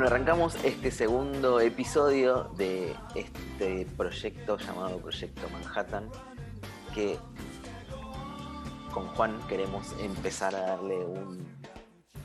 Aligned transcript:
Bueno, 0.00 0.14
arrancamos 0.14 0.54
este 0.64 0.90
segundo 0.90 1.60
episodio 1.60 2.44
de 2.56 2.96
este 3.14 3.84
proyecto 3.98 4.56
llamado 4.56 4.96
Proyecto 4.96 5.46
Manhattan, 5.50 6.08
que 6.94 7.18
con 8.94 9.08
Juan 9.08 9.38
queremos 9.46 9.94
empezar 10.00 10.54
a 10.54 10.60
darle 10.62 11.06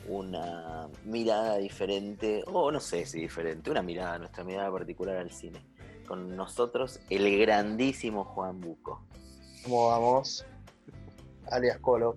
una 0.07 0.87
mirada 1.03 1.57
diferente, 1.57 2.45
o 2.47 2.71
no 2.71 2.79
sé 2.79 3.05
si 3.05 3.19
diferente, 3.19 3.69
una 3.69 3.81
mirada, 3.81 4.19
nuestra 4.19 4.45
mirada 4.45 4.71
particular 4.71 5.17
al 5.17 5.31
cine. 5.31 5.67
Con 6.07 6.33
nosotros 6.33 7.01
el 7.09 7.37
grandísimo 7.39 8.23
Juan 8.23 8.61
Buco. 8.61 9.05
¿Cómo 9.65 9.89
vamos? 9.89 10.45
Alias 11.51 11.77
Colo. 11.79 12.15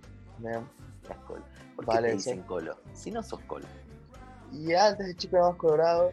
Colo. 1.27 1.43
¿Por 1.75 1.85
qué 1.85 1.99
te 1.99 2.13
dicen 2.13 2.43
Colo? 2.43 2.77
Si 2.95 3.11
no 3.11 3.25
sos 3.25 3.41
Colo. 3.41 3.67
Y 4.53 4.73
antes 4.75 5.07
de 5.07 5.17
chico 5.17 5.39
más 5.39 5.57
colorado, 5.57 6.13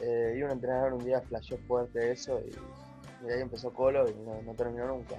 eh, 0.00 0.34
iba 0.36 0.48
a 0.48 0.52
entrenador 0.52 0.94
un 0.94 1.04
día 1.04 1.20
flasheó 1.20 1.58
fuerte 1.66 2.12
eso 2.12 2.40
y, 2.40 2.50
de 3.24 3.34
ahí 3.34 3.40
empezó 3.40 3.72
Colo 3.72 4.08
y 4.08 4.14
no, 4.14 4.54
terminó 4.54 4.86
nunca. 4.86 5.16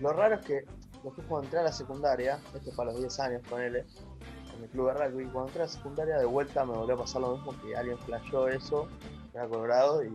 Lo 0.00 0.12
raro 0.12 0.36
es 0.36 0.46
que 0.46 0.64
después 1.02 1.26
cuando 1.28 1.44
entré 1.44 1.60
a 1.60 1.64
la 1.64 1.72
secundaria, 1.72 2.38
esto 2.54 2.70
para 2.76 2.92
los 2.92 3.00
10 3.00 3.20
años 3.20 3.42
con 3.48 3.60
él, 3.60 3.76
en 3.76 4.62
el 4.62 4.68
club 4.70 4.86
de 4.86 4.94
rugby, 4.94 5.24
cuando 5.24 5.48
entré 5.48 5.62
a 5.62 5.66
la 5.66 5.72
secundaria 5.72 6.18
de 6.18 6.24
vuelta 6.26 6.64
me 6.64 6.74
volvió 6.74 6.94
a 6.94 6.98
pasar 6.98 7.22
lo 7.22 7.36
mismo 7.36 7.60
que 7.60 7.76
alguien 7.76 7.98
flasheó 7.98 8.48
eso, 8.48 8.88
era 9.32 9.48
colorado 9.48 10.04
y 10.04 10.10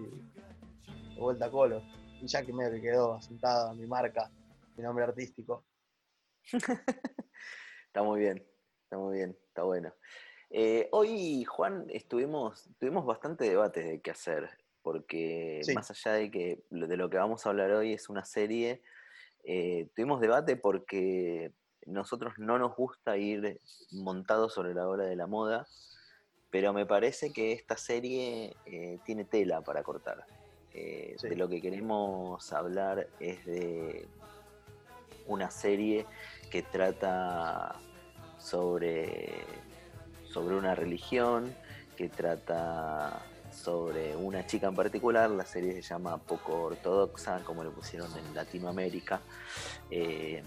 de 1.15 1.19
vuelta 1.19 1.45
a 1.45 1.51
Colo. 1.51 1.81
Y 2.21 2.27
ya 2.27 2.43
que 2.43 2.53
medio 2.53 2.71
que 2.71 2.81
quedó 2.81 3.15
asentada 3.15 3.73
mi 3.73 3.85
marca, 3.85 4.31
mi 4.77 4.83
nombre 4.83 5.03
artístico. 5.03 5.65
está 7.87 8.03
muy 8.03 8.21
bien, 8.21 8.45
está 8.83 8.97
muy 8.97 9.17
bien, 9.17 9.37
está 9.47 9.63
bueno. 9.63 9.93
Eh, 10.51 10.87
hoy, 10.91 11.43
Juan, 11.45 11.85
estuvimos, 11.89 12.67
tuvimos 12.79 13.05
bastante 13.05 13.47
debate 13.47 13.83
de 13.83 14.01
qué 14.01 14.11
hacer, 14.11 14.49
porque 14.81 15.61
más 15.75 15.91
allá 15.91 16.13
de 16.13 16.31
que 16.31 16.63
de 16.69 16.97
lo 16.97 17.09
que 17.09 17.17
vamos 17.17 17.45
a 17.45 17.49
hablar 17.49 17.71
hoy 17.71 17.93
es 17.93 18.09
una 18.09 18.25
serie, 18.25 18.81
eh, 19.43 19.87
tuvimos 19.95 20.21
debate 20.21 20.55
porque 20.55 21.51
nosotros 21.85 22.33
no 22.37 22.57
nos 22.57 22.75
gusta 22.75 23.17
ir 23.17 23.59
montados 23.91 24.53
sobre 24.53 24.73
la 24.73 24.87
ola 24.87 25.03
de 25.03 25.15
la 25.15 25.27
moda, 25.27 25.67
pero 26.49 26.73
me 26.73 26.87
parece 26.87 27.31
que 27.31 27.51
esta 27.51 27.77
serie 27.77 28.55
eh, 28.65 28.97
tiene 29.05 29.25
tela 29.25 29.61
para 29.61 29.83
cortar. 29.83 30.25
De 30.71 31.35
lo 31.35 31.49
que 31.49 31.61
queremos 31.61 32.53
hablar 32.53 33.09
es 33.19 33.45
de 33.45 34.07
una 35.27 35.51
serie 35.51 36.05
que 36.49 36.61
trata 36.61 37.75
sobre 38.37 39.43
sobre 40.31 40.55
una 40.55 40.75
religión, 40.75 41.53
que 41.97 42.09
trata 42.09 43.21
sobre 43.51 44.15
una 44.15 44.45
chica 44.45 44.67
en 44.67 44.75
particular, 44.75 45.29
la 45.29 45.45
serie 45.45 45.73
se 45.73 45.81
llama 45.81 46.17
Poco 46.17 46.63
Ortodoxa, 46.63 47.41
como 47.43 47.63
lo 47.63 47.71
pusieron 47.71 48.09
en 48.17 48.35
Latinoamérica, 48.35 49.19
eh, 49.89 50.43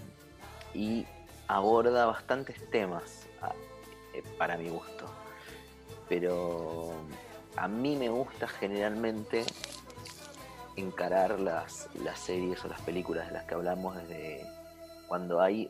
y 0.73 1.05
aborda 1.47 2.05
bastantes 2.05 2.69
temas 2.71 3.27
eh, 4.13 4.23
para 4.37 4.57
mi 4.57 4.69
gusto. 4.69 5.05
Pero 6.09 6.93
a 7.55 7.67
mí 7.67 7.95
me 7.95 8.09
gusta 8.09 8.47
generalmente 8.47 9.43
encarar 10.75 11.39
las, 11.39 11.89
las 11.95 12.19
series 12.19 12.63
o 12.65 12.67
las 12.67 12.81
películas 12.81 13.27
de 13.27 13.33
las 13.33 13.43
que 13.45 13.53
hablamos 13.53 13.95
desde 13.95 14.45
cuando 15.07 15.39
hay 15.41 15.69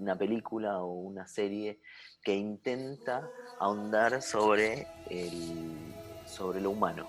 una 0.00 0.16
película 0.16 0.82
o 0.82 0.92
una 0.92 1.26
serie 1.26 1.80
que 2.22 2.34
intenta 2.34 3.30
ahondar 3.58 4.22
sobre, 4.22 4.86
el, 5.08 5.94
sobre 6.26 6.60
lo 6.60 6.70
humano, 6.70 7.06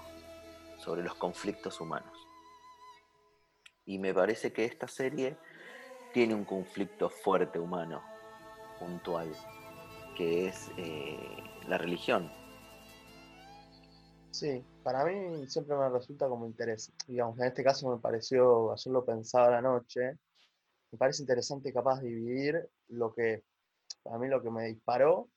sobre 0.78 1.02
los 1.02 1.16
conflictos 1.16 1.80
humanos. 1.80 2.12
Y 3.86 3.98
me 3.98 4.14
parece 4.14 4.52
que 4.54 4.66
esta 4.66 4.88
serie 4.88 5.38
tiene 6.14 6.36
un 6.36 6.44
conflicto 6.44 7.10
fuerte 7.10 7.60
humano, 7.60 8.04
puntual, 8.80 9.32
que 10.18 10.48
es 10.48 10.70
eh, 10.78 11.18
la 11.68 11.78
religión. 11.78 12.30
Sí, 14.32 14.64
para 14.84 15.06
mí 15.06 15.48
siempre 15.48 15.76
me 15.78 15.90
resulta 15.90 16.28
como 16.28 16.46
interés. 16.46 16.92
Digamos, 17.08 17.40
en 17.40 17.48
este 17.48 17.64
caso 17.64 17.90
me 17.90 18.02
pareció, 18.02 18.72
hacerlo 18.72 19.06
pensado 19.06 19.52
la 19.52 19.62
noche, 19.62 20.18
me 20.92 20.98
parece 20.98 21.24
interesante 21.24 21.72
capaz 21.72 22.02
de 22.02 22.10
dividir 22.10 22.70
lo 22.92 23.14
que 23.14 23.44
para 24.04 24.18
mí 24.18 24.28
lo 24.28 24.42
que 24.42 24.50
me 24.50 24.68
disparó 24.68 25.30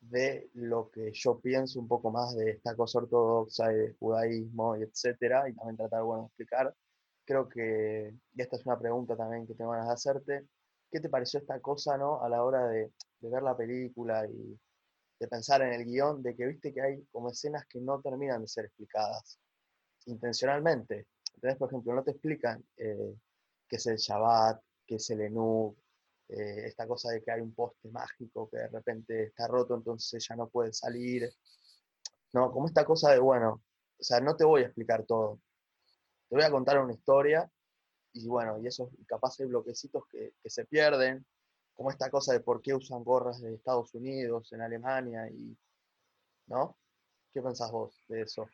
de 0.00 0.50
lo 0.54 0.90
que 0.90 1.12
yo 1.12 1.38
pienso 1.40 1.78
un 1.78 1.88
poco 1.88 2.10
más 2.10 2.34
de 2.34 2.50
esta 2.50 2.74
cosa 2.74 2.98
ortodoxa 2.98 3.72
y 3.72 3.94
judaísmo 3.98 4.76
y 4.76 4.82
etcétera, 4.82 5.48
y 5.48 5.54
también 5.54 5.76
tratar 5.76 6.02
bueno, 6.02 6.22
de 6.22 6.26
explicar. 6.26 6.74
Creo 7.24 7.48
que, 7.48 8.12
y 8.34 8.42
esta 8.42 8.56
es 8.56 8.66
una 8.66 8.78
pregunta 8.78 9.16
también 9.16 9.46
que 9.46 9.54
te 9.54 9.64
van 9.64 9.88
a 9.88 9.92
hacerte, 9.92 10.48
¿qué 10.90 11.00
te 11.00 11.08
pareció 11.08 11.38
esta 11.38 11.60
cosa 11.60 11.96
no, 11.96 12.20
a 12.20 12.28
la 12.28 12.42
hora 12.44 12.66
de, 12.68 12.92
ver 13.20 13.42
la 13.42 13.56
película 13.56 14.26
y 14.26 14.58
de 15.20 15.28
pensar 15.28 15.62
en 15.62 15.72
el 15.72 15.84
guion, 15.84 16.20
de 16.20 16.34
que 16.34 16.46
viste 16.46 16.74
que 16.74 16.82
hay 16.82 17.04
como 17.12 17.30
escenas 17.30 17.64
que 17.66 17.80
no 17.80 18.00
terminan 18.00 18.42
de 18.42 18.48
ser 18.48 18.64
explicadas 18.64 19.38
intencionalmente? 20.06 21.06
Entonces, 21.34 21.58
por 21.58 21.68
ejemplo, 21.68 21.94
no 21.94 22.02
te 22.02 22.10
explican 22.10 22.64
eh, 22.76 23.14
qué 23.68 23.76
es 23.76 23.86
el 23.86 23.96
Shabbat, 23.96 24.60
qué 24.84 24.96
es 24.96 25.10
el 25.10 25.20
Enú, 25.20 25.76
eh, 26.28 26.66
esta 26.66 26.86
cosa 26.86 27.10
de 27.10 27.22
que 27.22 27.30
hay 27.30 27.40
un 27.40 27.54
poste 27.54 27.88
mágico 27.90 28.48
que 28.50 28.58
de 28.58 28.68
repente 28.68 29.24
está 29.24 29.46
roto, 29.48 29.74
entonces 29.74 30.26
ya 30.26 30.36
no 30.36 30.48
puede 30.48 30.72
salir. 30.72 31.30
No, 32.32 32.50
como 32.50 32.66
esta 32.66 32.84
cosa 32.84 33.12
de, 33.12 33.18
bueno, 33.18 33.62
o 33.98 34.02
sea, 34.02 34.20
no 34.20 34.36
te 34.36 34.44
voy 34.44 34.62
a 34.62 34.66
explicar 34.66 35.04
todo. 35.04 35.40
Te 36.28 36.36
voy 36.36 36.44
a 36.44 36.50
contar 36.50 36.82
una 36.82 36.94
historia 36.94 37.50
y 38.14 38.26
bueno, 38.28 38.58
y 38.58 38.66
esos 38.66 38.90
capaz 39.06 39.40
hay 39.40 39.46
bloquecitos 39.46 40.04
que, 40.08 40.34
que 40.42 40.50
se 40.50 40.64
pierden, 40.66 41.26
como 41.74 41.90
esta 41.90 42.10
cosa 42.10 42.32
de 42.32 42.40
por 42.40 42.60
qué 42.62 42.74
usan 42.74 43.04
gorras 43.04 43.40
de 43.40 43.54
Estados 43.54 43.94
Unidos, 43.94 44.52
en 44.52 44.60
Alemania 44.60 45.28
y, 45.30 45.56
¿no? 46.46 46.76
¿Qué 47.32 47.40
pensás 47.40 47.70
vos 47.70 48.04
de 48.08 48.22
eso? 48.22 48.46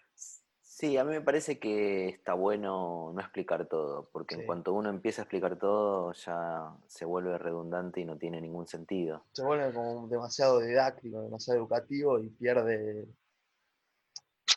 Sí, 0.69 0.99
a 0.99 1.03
mí 1.03 1.13
me 1.13 1.23
parece 1.23 1.59
que 1.59 2.11
está 2.11 2.35
bueno 2.35 3.11
no 3.15 3.21
explicar 3.21 3.67
todo, 3.67 4.11
porque 4.13 4.35
en 4.35 4.45
cuanto 4.45 4.75
uno 4.75 4.91
empieza 4.91 5.23
a 5.23 5.25
explicar 5.25 5.59
todo 5.59 6.13
ya 6.13 6.77
se 6.87 7.07
vuelve 7.07 7.39
redundante 7.39 8.01
y 8.01 8.05
no 8.05 8.19
tiene 8.19 8.39
ningún 8.41 8.69
sentido. 8.69 9.25
Se 9.33 9.43
vuelve 9.43 9.73
como 9.73 10.07
demasiado 10.09 10.61
didáctico, 10.61 11.23
demasiado 11.23 11.59
educativo 11.59 12.19
y 12.19 12.29
pierde, 12.29 13.09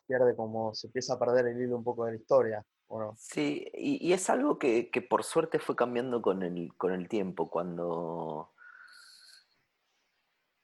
pierde 0.05 0.35
como 0.35 0.75
se 0.75 0.87
empieza 0.87 1.13
a 1.13 1.19
perder 1.19 1.47
el 1.47 1.61
hilo 1.61 1.77
un 1.77 1.83
poco 1.85 2.05
de 2.05 2.11
la 2.11 2.17
historia. 2.17 2.65
¿o 2.87 2.99
no? 2.99 3.15
Sí, 3.17 3.71
y, 3.73 4.11
es 4.11 4.29
algo 4.29 4.59
que, 4.59 4.91
que, 4.91 5.01
por 5.01 5.23
suerte 5.23 5.59
fue 5.59 5.77
cambiando 5.77 6.21
con 6.21 6.43
el, 6.43 6.75
con 6.75 6.91
el 6.91 7.07
tiempo, 7.07 7.49
cuando 7.49 8.51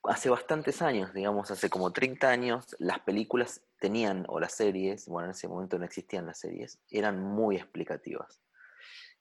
hace 0.07 0.29
bastantes 0.29 0.81
años, 0.81 1.13
digamos, 1.13 1.51
hace 1.51 1.69
como 1.69 1.91
30 1.91 2.29
años, 2.29 2.75
las 2.79 2.99
películas 2.99 3.61
tenían, 3.79 4.25
o 4.27 4.39
las 4.39 4.53
series, 4.53 5.07
bueno, 5.07 5.25
en 5.27 5.31
ese 5.31 5.47
momento 5.47 5.77
no 5.77 5.85
existían 5.85 6.25
las 6.25 6.39
series, 6.39 6.79
eran 6.89 7.21
muy 7.21 7.55
explicativas. 7.55 8.41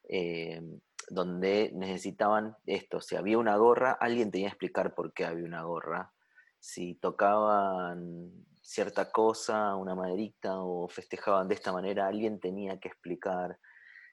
Eh, 0.08 0.62
donde 1.08 1.70
necesitaban 1.74 2.56
esto, 2.66 3.00
si 3.00 3.16
había 3.16 3.38
una 3.38 3.56
gorra, 3.56 3.92
alguien 3.92 4.30
tenía 4.30 4.48
que 4.48 4.54
explicar 4.54 4.94
por 4.94 5.12
qué 5.12 5.24
había 5.24 5.44
una 5.44 5.62
gorra. 5.62 6.12
Si 6.58 6.94
tocaban 6.96 8.32
cierta 8.60 9.12
cosa, 9.12 9.76
una 9.76 9.94
maderita, 9.94 10.58
o 10.58 10.88
festejaban 10.88 11.46
de 11.46 11.54
esta 11.54 11.72
manera, 11.72 12.08
alguien 12.08 12.40
tenía 12.40 12.80
que 12.80 12.88
explicar. 12.88 13.58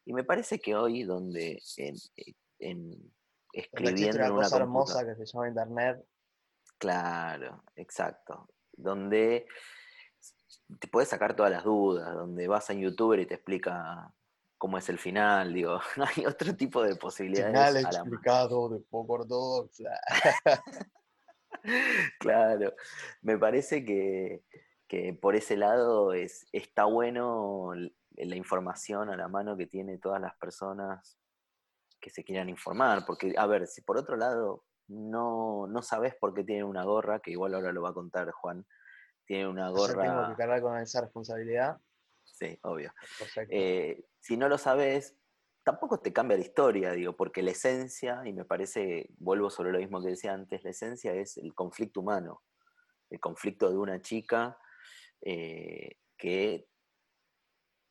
Y 0.05 0.13
me 0.13 0.23
parece 0.23 0.59
que 0.59 0.75
hoy, 0.75 1.03
donde 1.03 1.59
en, 1.77 1.95
en 2.59 3.13
escribiendo 3.53 4.17
una 4.17 4.29
cosa 4.31 4.57
hermosa 4.57 5.05
que 5.05 5.15
se 5.15 5.25
llama 5.25 5.47
internet. 5.47 6.03
Claro, 6.83 7.63
exacto. 7.77 8.49
Donde 8.73 9.47
te 10.81 10.89
puedes 10.89 11.07
sacar 11.07 11.33
todas 11.33 11.49
las 11.49 11.63
dudas, 11.63 12.13
donde 12.13 12.45
vas 12.49 12.69
a 12.69 12.73
youtuber 12.73 13.21
y 13.21 13.25
te 13.25 13.35
explica 13.35 14.13
cómo 14.57 14.77
es 14.77 14.89
el 14.89 14.99
final, 14.99 15.53
digo, 15.53 15.79
hay 16.17 16.25
otro 16.25 16.53
tipo 16.57 16.83
de 16.83 16.97
posibilidades. 16.97 17.53
Final 17.53 17.85
explicado 17.85 18.67
de 18.67 18.81
poco 18.81 19.13
ortodoxa. 19.13 19.91
claro, 22.19 22.73
me 23.21 23.37
parece 23.37 23.85
que, 23.85 24.43
por 25.21 25.37
ese 25.37 25.55
lado 25.55 26.11
es, 26.11 26.45
está 26.51 26.83
bueno 26.83 27.71
la 28.17 28.35
información 28.35 29.09
a 29.09 29.15
la 29.15 29.29
mano 29.29 29.55
que 29.55 29.67
tiene 29.67 29.99
todas 29.99 30.19
las 30.19 30.35
personas 30.35 31.17
que 32.01 32.09
se 32.09 32.25
quieran 32.25 32.49
informar, 32.49 33.05
porque, 33.05 33.33
a 33.37 33.47
ver, 33.47 33.67
si 33.67 33.79
por 33.79 33.97
otro 33.97 34.17
lado 34.17 34.65
no, 34.87 35.67
no 35.67 35.81
sabes 35.81 36.15
por 36.15 36.33
qué 36.33 36.43
tienen 36.43 36.65
una 36.65 36.83
gorra, 36.83 37.19
que 37.19 37.31
igual 37.31 37.55
ahora 37.55 37.71
lo 37.71 37.81
va 37.81 37.89
a 37.89 37.93
contar 37.93 38.31
Juan, 38.31 38.65
tiene 39.25 39.47
una 39.47 39.69
gorra. 39.71 40.03
tengo 40.03 40.29
que 40.29 40.35
cargar 40.35 40.61
con 40.61 40.77
esa 40.77 41.01
responsabilidad. 41.01 41.77
Sí, 42.23 42.57
obvio. 42.63 42.93
Eh, 43.49 44.05
si 44.19 44.37
no 44.37 44.49
lo 44.49 44.57
sabes, 44.57 45.15
tampoco 45.63 45.99
te 45.99 46.13
cambia 46.13 46.37
la 46.37 46.43
historia, 46.43 46.91
digo, 46.91 47.15
porque 47.15 47.41
la 47.41 47.51
esencia, 47.51 48.21
y 48.25 48.33
me 48.33 48.45
parece, 48.45 49.09
vuelvo 49.17 49.49
sobre 49.49 49.71
lo 49.71 49.79
mismo 49.79 50.01
que 50.01 50.09
decía 50.09 50.33
antes, 50.33 50.63
la 50.63 50.71
esencia 50.71 51.13
es 51.13 51.37
el 51.37 51.53
conflicto 51.53 52.01
humano. 52.01 52.41
el 53.09 53.19
conflicto 53.19 53.69
de 53.69 53.77
una 53.77 54.01
chica 54.01 54.57
eh, 55.21 55.97
que 56.17 56.67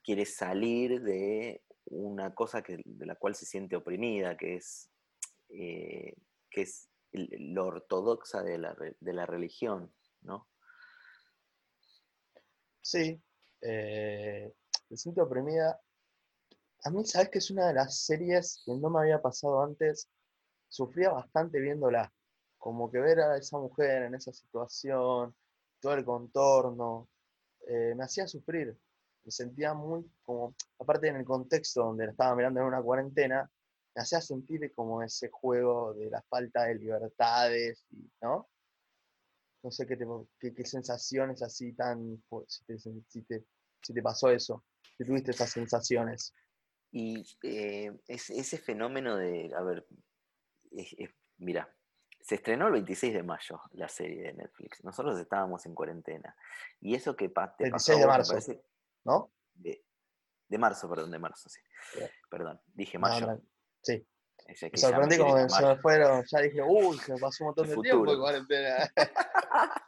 quiere 0.03 0.27
salir 0.27 1.01
de 1.01 1.63
una 1.87 2.35
cosa 2.35 2.63
que, 2.63 2.81
de 2.85 3.07
la 3.07 3.15
cual 3.15 3.35
se 3.35 3.47
siente 3.47 3.77
oprimida, 3.77 4.37
que 4.37 4.57
es, 4.57 4.91
eh, 5.49 6.15
que 6.53 6.63
es 6.63 6.89
lo 7.13 7.67
ortodoxa 7.67 8.43
de 8.43 8.59
la, 8.59 8.77
de 9.01 9.13
la 9.13 9.27
religión, 9.27 9.93
¿no? 10.23 10.49
Sí, 12.81 13.23
eh, 13.61 14.53
me 14.89 14.97
siento 14.97 15.23
oprimida. 15.23 15.81
A 16.85 16.91
mí, 16.91 17.05
sabes 17.05 17.31
que 17.31 17.39
es 17.39 17.51
una 17.51 17.69
de 17.69 17.75
las 17.75 17.99
series 17.99 18.63
que 18.65 18.73
no 18.75 18.91
me 18.91 19.01
había 19.01 19.23
pasado 19.23 19.63
antes. 19.63 20.09
Sufría 20.69 21.11
bastante 21.11 21.61
viéndola. 21.61 22.13
Como 22.59 22.91
que 22.91 22.99
ver 22.99 23.21
a 23.21 23.37
esa 23.37 23.59
mujer 23.59 24.05
en 24.05 24.15
esa 24.15 24.33
situación, 24.33 25.35
todo 25.81 25.95
el 25.95 26.05
contorno, 26.05 27.09
eh, 27.67 27.95
me 27.97 28.05
hacía 28.05 28.27
sufrir. 28.27 28.77
Me 29.25 29.31
sentía 29.31 29.75
muy 29.75 30.05
como, 30.23 30.55
aparte 30.79 31.09
en 31.09 31.17
el 31.17 31.25
contexto 31.25 31.85
donde 31.85 32.07
la 32.07 32.13
estaba 32.13 32.35
mirando 32.35 32.61
en 32.61 32.67
una 32.67 32.83
cuarentena, 32.83 33.49
me 33.95 34.03
hacía 34.03 34.21
sentir 34.21 34.73
como 34.75 35.03
ese 35.03 35.29
juego 35.29 35.95
de 35.95 36.11
la 36.11 36.23
falta 36.23 36.65
de 36.65 36.77
libertades, 36.77 37.87
¿no? 38.21 38.49
No 39.63 39.71
sé 39.71 39.87
qué, 39.87 39.97
qué, 40.39 40.65
sensaciones 40.65 41.43
así 41.43 41.73
tan, 41.75 42.23
si 42.49 42.65
te, 42.65 42.79
si, 42.79 43.23
te, 43.23 43.45
si 43.81 43.95
te 43.95 44.03
pasó 44.03 44.29
eso, 44.31 44.65
si 44.99 45.05
tuviste 45.05 45.31
esas 45.31 45.51
sensaciones. 45.51 46.35
Y 46.91 47.25
eh, 47.45 47.93
ese 48.09 48.59
fenómeno 48.59 49.17
de, 49.17 49.51
a 49.57 49.63
ver, 49.63 49.87
mira, 51.39 51.73
se 52.21 52.37
estrenó 52.37 52.67
el 52.67 52.73
26 52.73 53.15
de 53.15 53.23
mayo 53.23 53.61
la 53.73 53.89
serie 53.89 54.23
de 54.23 54.33
Netflix. 54.33 54.83
Nosotros 54.85 55.19
estábamos 55.19 55.65
en 55.67 55.75
cuarentena. 55.75 56.35
Y 56.81 56.95
eso 56.95 57.17
que 57.17 57.29
te 57.29 57.41
26 57.59 58.01
de 58.01 58.07
marzo, 58.07 58.35
¿no? 59.05 59.33
De, 59.55 60.59
marzo, 60.59 60.89
perdón, 60.89 61.11
de 61.11 61.19
marzo, 61.19 61.49
sí. 61.49 61.61
Perdón, 62.29 62.61
dije 62.75 62.99
mayo. 62.99 63.41
Sí. 63.83 64.07
Me 64.49 64.79
sorprendí 64.79 65.19
como 65.19 65.49
se 65.49 65.67
me 65.67 65.77
fueron, 65.77 66.25
ya 66.31 66.41
dije, 66.41 66.61
uy, 66.63 66.99
se 66.99 67.15
pasó 67.17 67.45
un 67.45 67.49
montón 67.49 67.69
de 67.69 67.77
tiempo 67.77 68.13
en 68.13 68.21
cuarentena. 68.21 68.93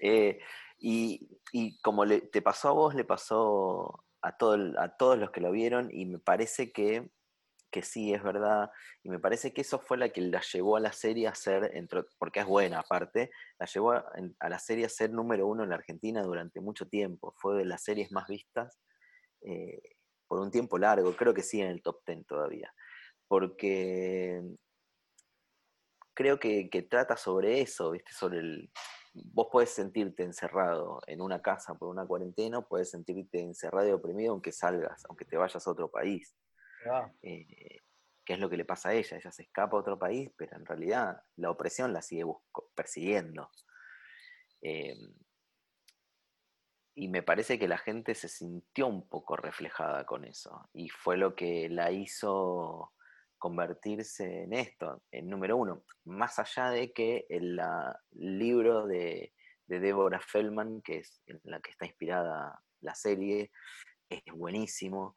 Eh, 0.00 0.38
y, 0.78 1.28
como 1.82 2.06
le, 2.06 2.22
te 2.22 2.40
pasó 2.40 2.68
a 2.68 2.72
vos, 2.72 2.94
le 2.94 3.04
pasó 3.04 4.06
a, 4.22 4.36
todo, 4.38 4.56
a 4.80 4.96
todos 4.96 5.18
los 5.18 5.30
que 5.32 5.42
lo 5.42 5.50
vieron 5.50 5.90
y 5.92 6.06
me 6.06 6.18
parece 6.18 6.72
que 6.72 7.10
que 7.74 7.82
sí, 7.82 8.14
es 8.14 8.22
verdad, 8.22 8.70
y 9.02 9.08
me 9.08 9.18
parece 9.18 9.52
que 9.52 9.62
eso 9.62 9.80
fue 9.80 9.98
la 9.98 10.08
que 10.10 10.20
la 10.20 10.40
llevó 10.42 10.76
a 10.76 10.80
la 10.80 10.92
serie 10.92 11.26
a 11.26 11.34
ser, 11.34 11.72
porque 12.20 12.38
es 12.38 12.46
buena 12.46 12.78
aparte, 12.78 13.32
la 13.58 13.66
llevó 13.66 13.90
a, 13.90 14.04
la 14.48 14.58
serie 14.60 14.86
a 14.86 14.88
ser 14.88 15.10
número 15.10 15.48
uno 15.48 15.64
en 15.64 15.70
la 15.70 15.74
Argentina 15.74 16.22
durante 16.22 16.60
mucho 16.60 16.86
tiempo, 16.86 17.34
fue 17.36 17.56
de 17.56 17.64
las 17.64 17.82
series 17.82 18.12
más 18.12 18.28
vistas 18.28 18.78
eh, 19.40 19.82
por 20.28 20.38
un 20.38 20.52
tiempo 20.52 20.78
largo, 20.78 21.16
creo 21.16 21.34
que 21.34 21.42
sí 21.42 21.60
en 21.60 21.66
el 21.66 21.82
top 21.82 22.04
ten 22.04 22.24
todavía, 22.24 22.72
porque 23.28 24.42
creo 26.14 26.38
que, 26.38 26.70
que 26.70 26.82
trata 26.82 27.16
sobre 27.16 27.60
eso, 27.60 27.90
¿viste? 27.90 28.12
Sobre 28.12 28.38
el, 28.38 28.70
vos 29.14 29.48
podés 29.50 29.70
sentirte 29.70 30.22
encerrado 30.22 31.00
en 31.06 31.20
una 31.20 31.40
casa 31.40 31.74
por 31.74 31.88
una 31.88 32.06
cuarentena, 32.06 32.62
puedes 32.62 32.90
sentirte 32.90 33.40
encerrado 33.40 33.88
y 33.88 33.92
oprimido 33.92 34.32
aunque 34.32 34.52
salgas, 34.52 35.04
aunque 35.08 35.24
te 35.24 35.36
vayas 35.36 35.66
a 35.66 35.70
otro 35.70 35.90
país. 35.90 36.36
Eh, 37.22 37.80
¿Qué 38.24 38.32
es 38.34 38.38
lo 38.38 38.48
que 38.48 38.56
le 38.56 38.64
pasa 38.64 38.90
a 38.90 38.94
ella? 38.94 39.16
Ella 39.16 39.30
se 39.30 39.42
escapa 39.42 39.76
a 39.76 39.80
otro 39.80 39.98
país, 39.98 40.30
pero 40.36 40.56
en 40.56 40.64
realidad 40.64 41.22
la 41.36 41.50
opresión 41.50 41.92
la 41.92 42.02
sigue 42.02 42.24
persiguiendo. 42.74 43.50
Em, 44.62 45.14
y 46.96 47.08
me 47.08 47.22
parece 47.22 47.58
que 47.58 47.68
la 47.68 47.78
gente 47.78 48.14
se 48.14 48.28
sintió 48.28 48.86
un 48.86 49.08
poco 49.08 49.36
reflejada 49.36 50.06
con 50.06 50.24
eso. 50.24 50.68
Y 50.72 50.88
fue 50.88 51.16
lo 51.16 51.34
que 51.34 51.68
la 51.68 51.90
hizo 51.90 52.92
convertirse 53.44 54.44
en 54.44 54.54
esto, 54.54 55.02
en 55.10 55.28
número 55.28 55.58
uno. 55.58 55.84
Más 56.06 56.38
allá 56.38 56.70
de 56.70 56.94
que 56.94 57.26
el 57.28 57.60
libro 58.12 58.86
de, 58.86 59.34
de 59.66 59.80
Deborah 59.80 60.22
Feldman, 60.26 60.80
que 60.80 61.00
es 61.00 61.20
en 61.26 61.38
la 61.44 61.60
que 61.60 61.72
está 61.72 61.84
inspirada 61.84 62.58
la 62.80 62.94
serie, 62.94 63.50
es 64.08 64.22
buenísimo 64.32 65.14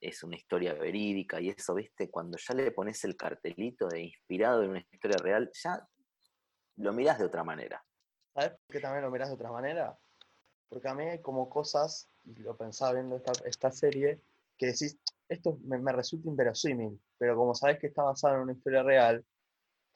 es 0.00 0.22
una 0.22 0.36
historia 0.36 0.72
verídica 0.74 1.38
y 1.40 1.50
eso, 1.50 1.74
viste, 1.74 2.10
cuando 2.10 2.38
ya 2.38 2.54
le 2.54 2.70
pones 2.70 3.04
el 3.04 3.16
cartelito 3.16 3.88
de 3.88 4.02
inspirado 4.02 4.62
en 4.62 4.70
una 4.70 4.78
historia 4.90 5.18
real, 5.18 5.50
ya 5.52 5.86
lo 6.76 6.92
mirás 6.92 7.18
de 7.18 7.24
otra 7.24 7.44
manera. 7.44 7.84
¿Sabes 8.34 8.50
por 8.50 8.74
qué 8.74 8.80
también 8.80 9.04
lo 9.04 9.10
mirás 9.10 9.28
de 9.28 9.34
otra 9.34 9.50
manera? 9.50 9.98
Porque 10.68 10.88
a 10.88 10.94
mí 10.94 11.04
hay 11.04 11.20
como 11.20 11.48
cosas, 11.50 12.08
y 12.24 12.34
lo 12.36 12.56
pensaba 12.56 12.94
viendo 12.94 13.22
esta, 13.44 13.70
serie, 13.70 14.20
que 14.58 14.66
decís, 14.66 14.98
esto 15.28 15.58
me, 15.64 15.92
resulta 15.92 16.28
inverosímil, 16.28 17.00
pero 17.18 17.36
como 17.36 17.54
sabes 17.54 17.78
que 17.78 17.88
está 17.88 18.02
basado 18.02 18.36
en 18.36 18.42
una 18.42 18.52
historia 18.52 18.82
real, 18.82 19.24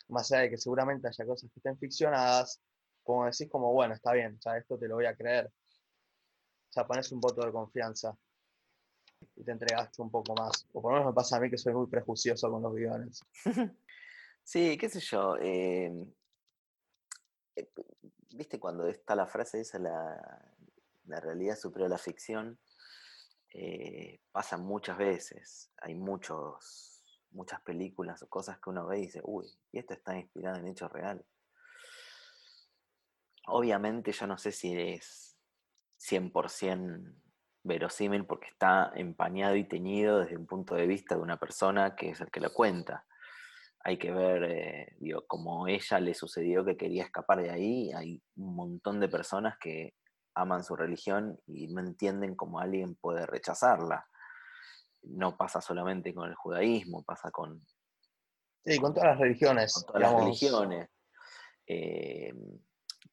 más 0.08 0.30
allá 0.32 0.42
de 0.42 0.50
que 0.50 0.58
seguramente 0.58 1.08
haya 1.08 1.26
cosas 1.26 1.50
que 1.50 1.60
estén 1.60 1.78
ficcionadas, 1.78 2.60
como 3.02 3.24
decís 3.24 3.48
como, 3.48 3.72
bueno, 3.72 3.94
está 3.94 4.12
bien, 4.12 4.38
ya 4.44 4.56
esto 4.56 4.78
te 4.78 4.88
lo 4.88 4.96
voy 4.96 5.06
a 5.06 5.16
creer. 5.16 5.50
Sea, 6.68 6.86
pones 6.86 7.10
un 7.12 7.20
voto 7.20 7.44
de 7.44 7.52
confianza 7.52 8.16
y 9.36 9.44
te 9.44 9.52
entregaste 9.52 10.02
un 10.02 10.10
poco 10.10 10.34
más. 10.34 10.66
O 10.72 10.82
por 10.82 10.92
lo 10.92 10.98
menos 10.98 11.12
me 11.12 11.14
pasa 11.14 11.36
a 11.36 11.40
mí 11.40 11.50
que 11.50 11.58
soy 11.58 11.74
muy 11.74 11.86
prejuicioso 11.86 12.50
con 12.50 12.62
los 12.62 12.74
guiones. 12.74 13.20
sí, 14.44 14.76
qué 14.78 14.88
sé 14.88 15.00
yo. 15.00 15.36
Em, 15.36 16.12
eh, 17.56 17.68
¿Viste 18.32 18.60
cuando 18.60 18.86
está 18.86 19.16
la 19.16 19.26
frase 19.26 19.60
esa, 19.60 19.78
la, 19.78 20.54
la 21.06 21.20
realidad 21.20 21.56
supera 21.56 21.88
la 21.88 21.98
ficción? 21.98 22.58
Eh, 23.52 24.20
pasa 24.32 24.56
muchas 24.56 24.96
veces. 24.96 25.72
Hay 25.78 25.94
muchos, 25.94 27.02
muchas 27.30 27.60
películas 27.62 28.22
o 28.22 28.28
cosas 28.28 28.58
que 28.60 28.70
uno 28.70 28.86
ve 28.86 28.98
y 28.98 29.02
dice, 29.02 29.20
uy, 29.24 29.46
y 29.72 29.78
esto 29.78 29.94
está 29.94 30.16
inspirado 30.16 30.58
en 30.58 30.68
hechos 30.68 30.90
reales. 30.92 31.26
Obviamente 33.46 34.12
yo 34.12 34.26
no 34.26 34.38
sé 34.38 34.52
si 34.52 34.78
es 34.78 35.36
100% 35.98 37.14
verosímil 37.62 38.24
porque 38.24 38.48
está 38.48 38.92
empañado 38.94 39.56
y 39.56 39.64
teñido 39.64 40.20
desde 40.20 40.36
un 40.36 40.46
punto 40.46 40.74
de 40.74 40.86
vista 40.86 41.16
de 41.16 41.20
una 41.20 41.38
persona 41.38 41.94
que 41.94 42.10
es 42.10 42.20
el 42.20 42.30
que 42.30 42.40
lo 42.40 42.52
cuenta. 42.52 43.04
Hay 43.82 43.98
que 43.98 44.12
ver, 44.12 44.44
eh, 44.44 44.96
digo, 44.98 45.26
como 45.26 45.66
ella 45.66 46.00
le 46.00 46.14
sucedió 46.14 46.64
que 46.64 46.76
quería 46.76 47.04
escapar 47.04 47.42
de 47.42 47.50
ahí, 47.50 47.92
hay 47.92 48.22
un 48.36 48.54
montón 48.54 49.00
de 49.00 49.08
personas 49.08 49.58
que 49.58 49.94
aman 50.34 50.64
su 50.64 50.76
religión 50.76 51.40
y 51.46 51.68
no 51.68 51.80
entienden 51.80 52.34
cómo 52.34 52.60
alguien 52.60 52.94
puede 52.94 53.26
rechazarla. 53.26 54.08
No 55.02 55.36
pasa 55.36 55.60
solamente 55.60 56.14
con 56.14 56.28
el 56.28 56.34
judaísmo, 56.34 57.02
pasa 57.02 57.30
con... 57.30 57.64
Sí, 58.64 58.78
con 58.78 58.92
todas 58.92 59.10
las 59.10 59.18
religiones. 59.18 59.72
Con 59.72 59.86
todas 59.86 60.02
las 60.02 60.14
religiones. 60.14 60.88
Eh, 61.66 62.34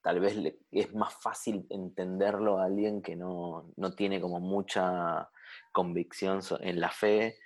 tal 0.01 0.19
vez 0.19 0.35
es 0.71 0.93
más 0.93 1.13
fácil 1.15 1.65
entenderlo 1.69 2.59
a 2.59 2.65
alguien 2.65 3.01
que 3.01 3.15
no, 3.15 3.71
tiene 3.95 4.19
como 4.19 4.39
mucha 4.39 5.29
convicción 5.71 6.41
en 6.59 6.79
la 6.79 6.91
fe 6.91 7.37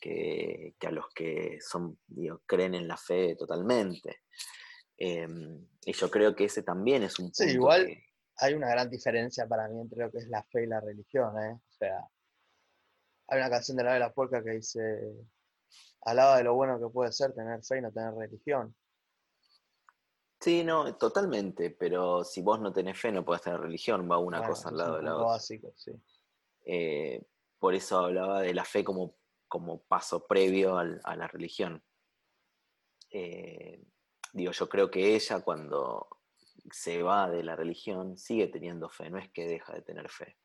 que, 0.00 0.74
a 0.80 0.90
los 0.90 1.06
que 1.14 1.58
son, 1.60 1.98
creen 2.46 2.74
en 2.74 2.88
la 2.88 2.96
fe 2.96 3.36
totalmente. 3.36 4.22
Em, 4.96 5.66
y 5.84 5.92
yo 5.92 6.10
creo 6.10 6.34
que 6.34 6.44
ese 6.44 6.62
también 6.62 7.02
es 7.02 7.18
un 7.18 7.26
punto. 7.26 7.44
Sí, 7.44 7.50
igual 7.50 7.98
hay 8.42 8.54
una 8.54 8.68
gran 8.68 8.90
diferencia 8.90 9.46
para 9.46 9.68
mí 9.68 9.80
entre 9.80 10.04
lo 10.04 10.10
que 10.10 10.18
es 10.18 10.28
la 10.28 10.42
fe 10.42 10.64
y 10.64 10.66
la 10.66 10.80
religión. 10.80 11.38
¿eh? 11.38 11.52
O 11.52 11.72
sea, 11.72 12.08
hay 13.28 13.38
una 13.38 13.48
canción 13.48 13.76
de 13.76 13.84
la 13.84 13.94
de 13.94 14.00
la 14.00 14.12
puerca 14.12 14.42
que 14.42 14.50
dice: 14.50 15.14
Alaba 16.02 16.38
de 16.38 16.44
lo 16.44 16.54
bueno 16.54 16.80
que 16.80 16.92
puede 16.92 17.12
ser 17.12 17.32
tener 17.34 17.64
fe 17.64 17.78
y 17.78 17.82
no 17.82 17.92
tener 17.92 18.12
religión. 18.14 18.74
Sí, 20.40 20.64
no, 20.64 20.96
totalmente, 20.96 21.70
pero 21.70 22.24
si 22.24 22.42
vos 22.42 22.60
no 22.60 22.72
tenés 22.72 23.00
fe 23.00 23.12
no 23.12 23.24
podés 23.24 23.42
tener 23.42 23.60
religión, 23.60 24.10
va 24.10 24.18
una 24.18 24.44
cosa 24.44 24.70
al 24.70 24.76
lado 24.76 24.96
de 24.96 25.02
la 25.04 25.14
otra. 25.14 25.26
Básico, 25.28 25.72
sí. 25.76 25.92
Eh, 26.64 27.24
por 27.60 27.74
eso 27.74 27.98
hablaba 27.98 28.40
de 28.40 28.52
la 28.52 28.64
fe 28.64 28.82
como, 28.82 29.14
como 29.46 29.82
paso 29.84 30.26
previo 30.26 30.78
a 30.78 31.16
la 31.16 31.28
religión. 31.28 31.80
Eh, 33.08 33.84
digo, 34.32 34.50
yo 34.50 34.68
creo 34.68 34.90
que 34.90 35.14
ella 35.14 35.42
cuando 35.42 36.08
se 36.70 37.02
va 37.02 37.30
de 37.30 37.42
la 37.42 37.56
religión 37.56 38.16
sigue 38.16 38.48
teniendo 38.48 38.88
fe, 38.88 39.10
no 39.10 39.18
es 39.18 39.30
que 39.30 39.46
deja 39.46 39.72
de 39.74 39.82
tener 39.82 40.08
fe. 40.08 40.36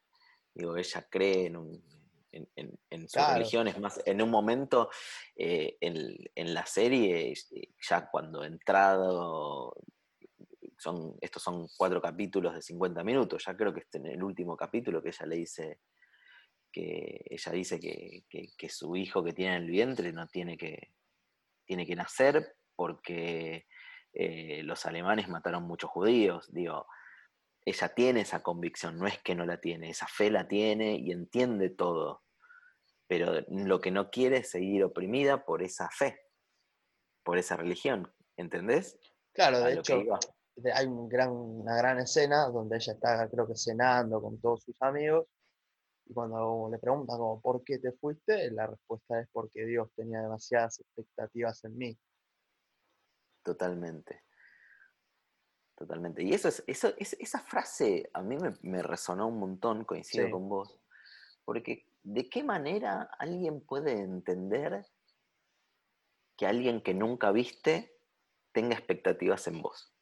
Digo, 0.54 0.76
ella 0.76 1.08
cree 1.10 1.46
en 1.46 1.58
un, 1.58 1.84
en, 2.32 3.10
su 3.10 3.20
religión. 3.20 3.68
Es 3.68 3.80
más, 3.80 4.02
en 4.06 4.22
un 4.22 4.30
momento 4.30 4.90
eh, 5.36 5.78
en, 5.80 6.54
la 6.54 6.66
serie, 6.66 7.32
eh, 7.32 7.70
ya 7.88 8.10
cuando 8.10 8.44
entrado, 8.44 9.76
son, 10.78 11.16
estos 11.22 11.44
son 11.44 11.68
cuatro 11.78 12.02
capítulos 12.02 12.54
de 12.54 12.62
50 12.62 13.04
minutos, 13.04 13.44
ya 13.46 13.56
creo 13.56 13.74
que 13.74 13.82
este 13.82 13.98
en 13.98 14.08
el 14.08 14.24
último 14.24 14.56
capítulo 14.56 15.02
que 15.02 15.10
ella 15.10 15.26
le 15.26 15.36
dice 15.38 15.80
que 16.72 17.26
ella 17.30 17.52
dice 17.54 17.80
que, 17.80 18.70
su 18.70 18.96
hijo 18.96 19.24
que 19.24 19.34
tiene 19.34 19.56
en 19.56 19.64
el 19.64 19.70
vientre 19.70 20.12
no 20.12 20.28
tiene 20.28 20.58
que, 20.58 20.92
tiene 21.66 21.86
que 21.86 21.96
nacer 21.96 22.56
porque 22.76 23.66
eh, 24.20 24.64
los 24.64 24.88
alemanes 24.88 25.30
mataron 25.30 25.64
muchos 25.64 25.92
judíos. 25.92 26.52
Digo, 26.52 26.88
ella 27.64 27.90
tiene 27.90 28.22
esa 28.22 28.42
convicción, 28.42 28.98
no 28.98 29.06
es 29.06 29.20
que 29.20 29.36
no 29.36 29.46
la 29.46 29.62
tiene, 29.62 29.92
esa 29.92 30.08
fe 30.08 30.32
la 30.32 30.48
tiene 30.48 30.96
y 30.96 31.12
entiende 31.12 31.70
todo, 31.70 32.24
pero 33.08 33.42
lo 33.50 33.80
que 33.80 33.92
no 33.92 34.10
quiere 34.10 34.38
es 34.38 34.50
seguir 34.50 34.84
oprimida 34.84 35.46
por 35.46 35.62
esa 35.62 35.88
fe, 35.92 36.20
por 37.24 37.38
esa 37.38 37.58
religión, 37.58 38.12
¿entendés? 38.38 38.98
Claro, 39.34 39.60
de 39.60 39.74
hecho, 39.74 40.02
hay 40.74 40.88
un 40.88 41.08
gran, 41.08 41.30
una 41.30 41.78
gran 41.78 42.00
escena 42.00 42.48
donde 42.48 42.78
ella 42.78 42.94
está, 42.94 43.30
creo 43.30 43.46
que 43.46 43.56
cenando 43.56 44.20
con 44.20 44.42
todos 44.42 44.64
sus 44.64 44.82
amigos, 44.82 45.28
y 46.08 46.14
cuando 46.14 46.70
le 46.72 46.80
preguntan 46.80 47.18
como, 47.18 47.40
¿por 47.40 47.64
qué 47.64 47.78
te 47.78 47.92
fuiste? 47.92 48.50
La 48.50 48.66
respuesta 48.66 49.20
es 49.20 49.28
porque 49.32 49.64
Dios 49.66 49.92
tenía 49.96 50.22
demasiadas 50.22 50.80
expectativas 50.80 51.64
en 51.66 51.78
mí. 51.78 52.00
Totalmente. 53.48 54.26
Totalmente. 55.74 56.22
Y 56.22 56.34
eso 56.34 56.50
es, 56.50 56.66
eso, 56.68 56.94
esa 56.98 57.40
frase 57.40 58.10
a 58.14 58.22
mí 58.22 58.36
me, 58.62 58.84
resonó 58.84 59.30
un 59.30 59.40
montón, 59.40 59.86
coincido 59.86 60.30
con 60.30 60.50
vos, 60.50 60.78
porque 61.46 61.86
¿de 62.04 62.30
qué 62.30 62.44
manera 62.44 63.04
alguien 63.18 63.62
puede 63.62 63.94
entender 63.94 64.86
que 66.36 66.46
alguien 66.46 66.82
que 66.82 66.94
nunca 66.94 67.32
viste 67.32 67.96
tenga 68.52 68.76
expectativas 68.76 69.48
en 69.48 69.62
vos? 69.62 69.96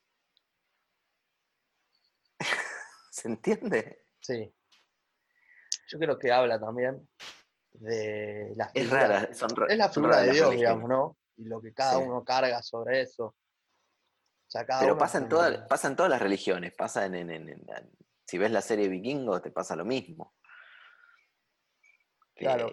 ¿Se 3.12 3.28
entiende? 3.28 4.08
Sí. 4.22 4.52
Yo 5.90 6.00
creo 6.00 6.18
que 6.18 6.32
habla 6.32 6.60
también 6.60 7.08
de 7.74 8.54
la 8.56 8.70
figura. 8.70 9.28
Es 9.30 9.40
rara, 9.40 9.68
es 9.70 9.78
la 9.78 9.90
figura 9.90 10.22
de 10.22 10.32
Dios, 10.32 10.50
digamos, 10.50 10.90
¿no? 10.90 11.18
Y 11.38 11.46
lo 11.46 11.62
que 11.62 11.74
cada 11.74 11.98
uno 11.98 12.24
carga 12.24 12.62
sobre 12.62 13.02
eso. 13.02 13.36
Pero 14.80 14.98
pasa 14.98 15.18
en, 15.18 15.28
todas, 15.28 15.68
pasa 15.68 15.88
en 15.88 15.96
todas 15.96 16.10
las 16.10 16.22
religiones, 16.22 16.74
pasa 16.74 17.06
en, 17.06 17.66
Si 18.26 18.38
ves 18.38 18.52
la 18.52 18.62
serie 18.62 18.88
Vikingo, 18.88 19.42
te 19.42 19.52
pasa 19.52 19.76
lo 19.76 19.86
mismo. 19.86 20.34
Claro. 22.36 22.70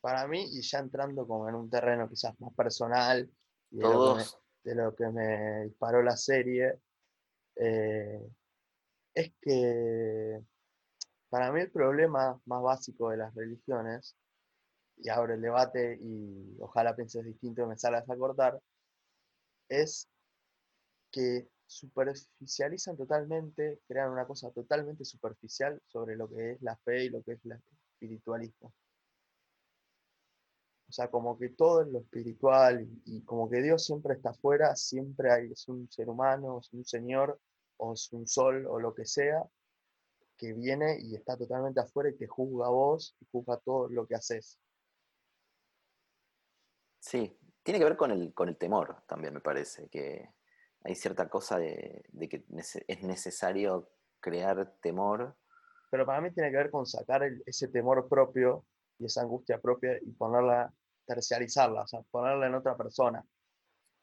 Para 0.00 0.26
mí, 0.26 0.44
y 0.52 0.62
ya 0.62 0.80
entrando 0.80 1.26
como 1.26 1.48
en 1.48 1.54
un 1.54 1.70
terreno 1.70 2.08
quizás 2.08 2.38
más 2.40 2.52
personal, 2.54 3.30
de, 3.70 4.74
lo, 4.74 4.94
que 4.94 5.08
me, 5.08 5.64
disparó 5.64 6.02
la 6.02 6.16
serie, 6.16 6.80
eh, 7.56 8.20
es 9.14 9.32
que 9.40 10.40
para 11.30 11.50
mí 11.52 11.62
el 11.62 11.70
problema 11.70 12.38
más 12.44 12.62
básico 12.62 13.10
de 13.10 13.16
las 13.16 13.34
religiones, 13.34 14.16
y 15.04 15.10
abro 15.10 15.34
el 15.34 15.42
debate 15.42 15.98
y 16.00 16.56
ojalá 16.60 16.96
pienses 16.96 17.24
distinto 17.24 17.62
y 17.62 17.66
me 17.66 17.76
salgas 17.76 18.08
a 18.08 18.16
cortar, 18.16 18.58
es 19.68 20.08
que 21.10 21.46
superficializan 21.66 22.96
totalmente, 22.96 23.80
crean 23.86 24.10
una 24.10 24.26
cosa 24.26 24.50
totalmente 24.50 25.04
superficial 25.04 25.78
sobre 25.86 26.16
lo 26.16 26.28
que 26.28 26.52
es 26.52 26.62
la 26.62 26.76
fe 26.78 27.04
y 27.04 27.10
lo 27.10 27.22
que 27.22 27.32
es 27.32 27.44
el 27.44 27.52
espiritualismo. 27.52 28.72
O 30.88 30.92
sea, 30.92 31.10
como 31.10 31.38
que 31.38 31.50
todo 31.50 31.82
es 31.82 31.88
lo 31.88 31.98
espiritual 31.98 32.86
y, 33.04 33.22
como 33.24 33.50
que 33.50 33.60
Dios 33.60 33.84
siempre 33.84 34.14
está 34.14 34.30
afuera, 34.30 34.74
siempre 34.74 35.30
hay, 35.30 35.52
es 35.52 35.68
un 35.68 35.90
ser 35.90 36.08
humano, 36.08 36.60
es 36.60 36.72
un 36.72 36.84
señor, 36.84 37.38
o 37.76 37.92
es 37.92 38.10
un 38.12 38.26
sol, 38.26 38.66
o 38.66 38.78
lo 38.80 38.94
que 38.94 39.04
sea, 39.04 39.44
que 40.38 40.54
viene 40.54 40.98
y 41.00 41.14
está 41.14 41.36
totalmente 41.36 41.80
afuera 41.80 42.08
y 42.10 42.16
te 42.16 42.26
juzga 42.26 42.66
a 42.66 42.70
vos 42.70 43.14
y 43.20 43.26
juzga 43.30 43.58
todo 43.58 43.88
lo 43.88 44.06
que 44.06 44.14
haces. 44.14 44.58
Sí, 47.04 47.38
tiene 47.62 47.78
que 47.78 47.84
ver 47.84 47.98
con 47.98 48.10
el, 48.10 48.32
con 48.32 48.48
el 48.48 48.56
temor 48.56 49.02
también, 49.06 49.34
me 49.34 49.40
parece, 49.40 49.90
que 49.90 50.30
hay 50.84 50.94
cierta 50.94 51.28
cosa 51.28 51.58
de, 51.58 52.02
que 52.30 52.46
es 52.88 53.02
necesario 53.02 53.90
crear 54.20 54.74
temor. 54.80 55.36
Pero 55.90 56.06
para 56.06 56.22
mí 56.22 56.30
tiene 56.32 56.50
que 56.50 56.56
ver 56.56 56.70
con 56.70 56.86
sacar 56.86 57.22
ese 57.44 57.68
temor 57.68 58.08
propio 58.08 58.64
y 58.98 59.04
esa 59.04 59.20
angustia 59.20 59.60
propia 59.60 59.98
y 60.00 60.12
ponerla, 60.12 60.72
terciarizarla, 61.06 61.82
o 61.82 61.86
sea, 61.86 62.00
ponerla 62.10 62.46
en 62.46 62.54
otra 62.54 62.74
persona. 62.74 63.22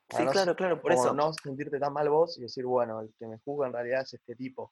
sí, 0.09 0.23
claro, 0.27 0.55
claro, 0.55 0.79
por 0.79 0.91
eso. 0.91 1.11
No 1.11 1.33
sentirte 1.33 1.79
tan 1.79 1.93
mal 1.93 2.07
vos 2.07 2.37
y 2.37 2.43
decir, 2.43 2.65
bueno, 2.65 3.01
el 3.01 3.11
que 3.17 3.25
me 3.25 3.39
juzga 3.39 3.65
en 3.65 3.73
realidad 3.73 4.01
es 4.01 4.13
este 4.13 4.35
tipo. 4.35 4.71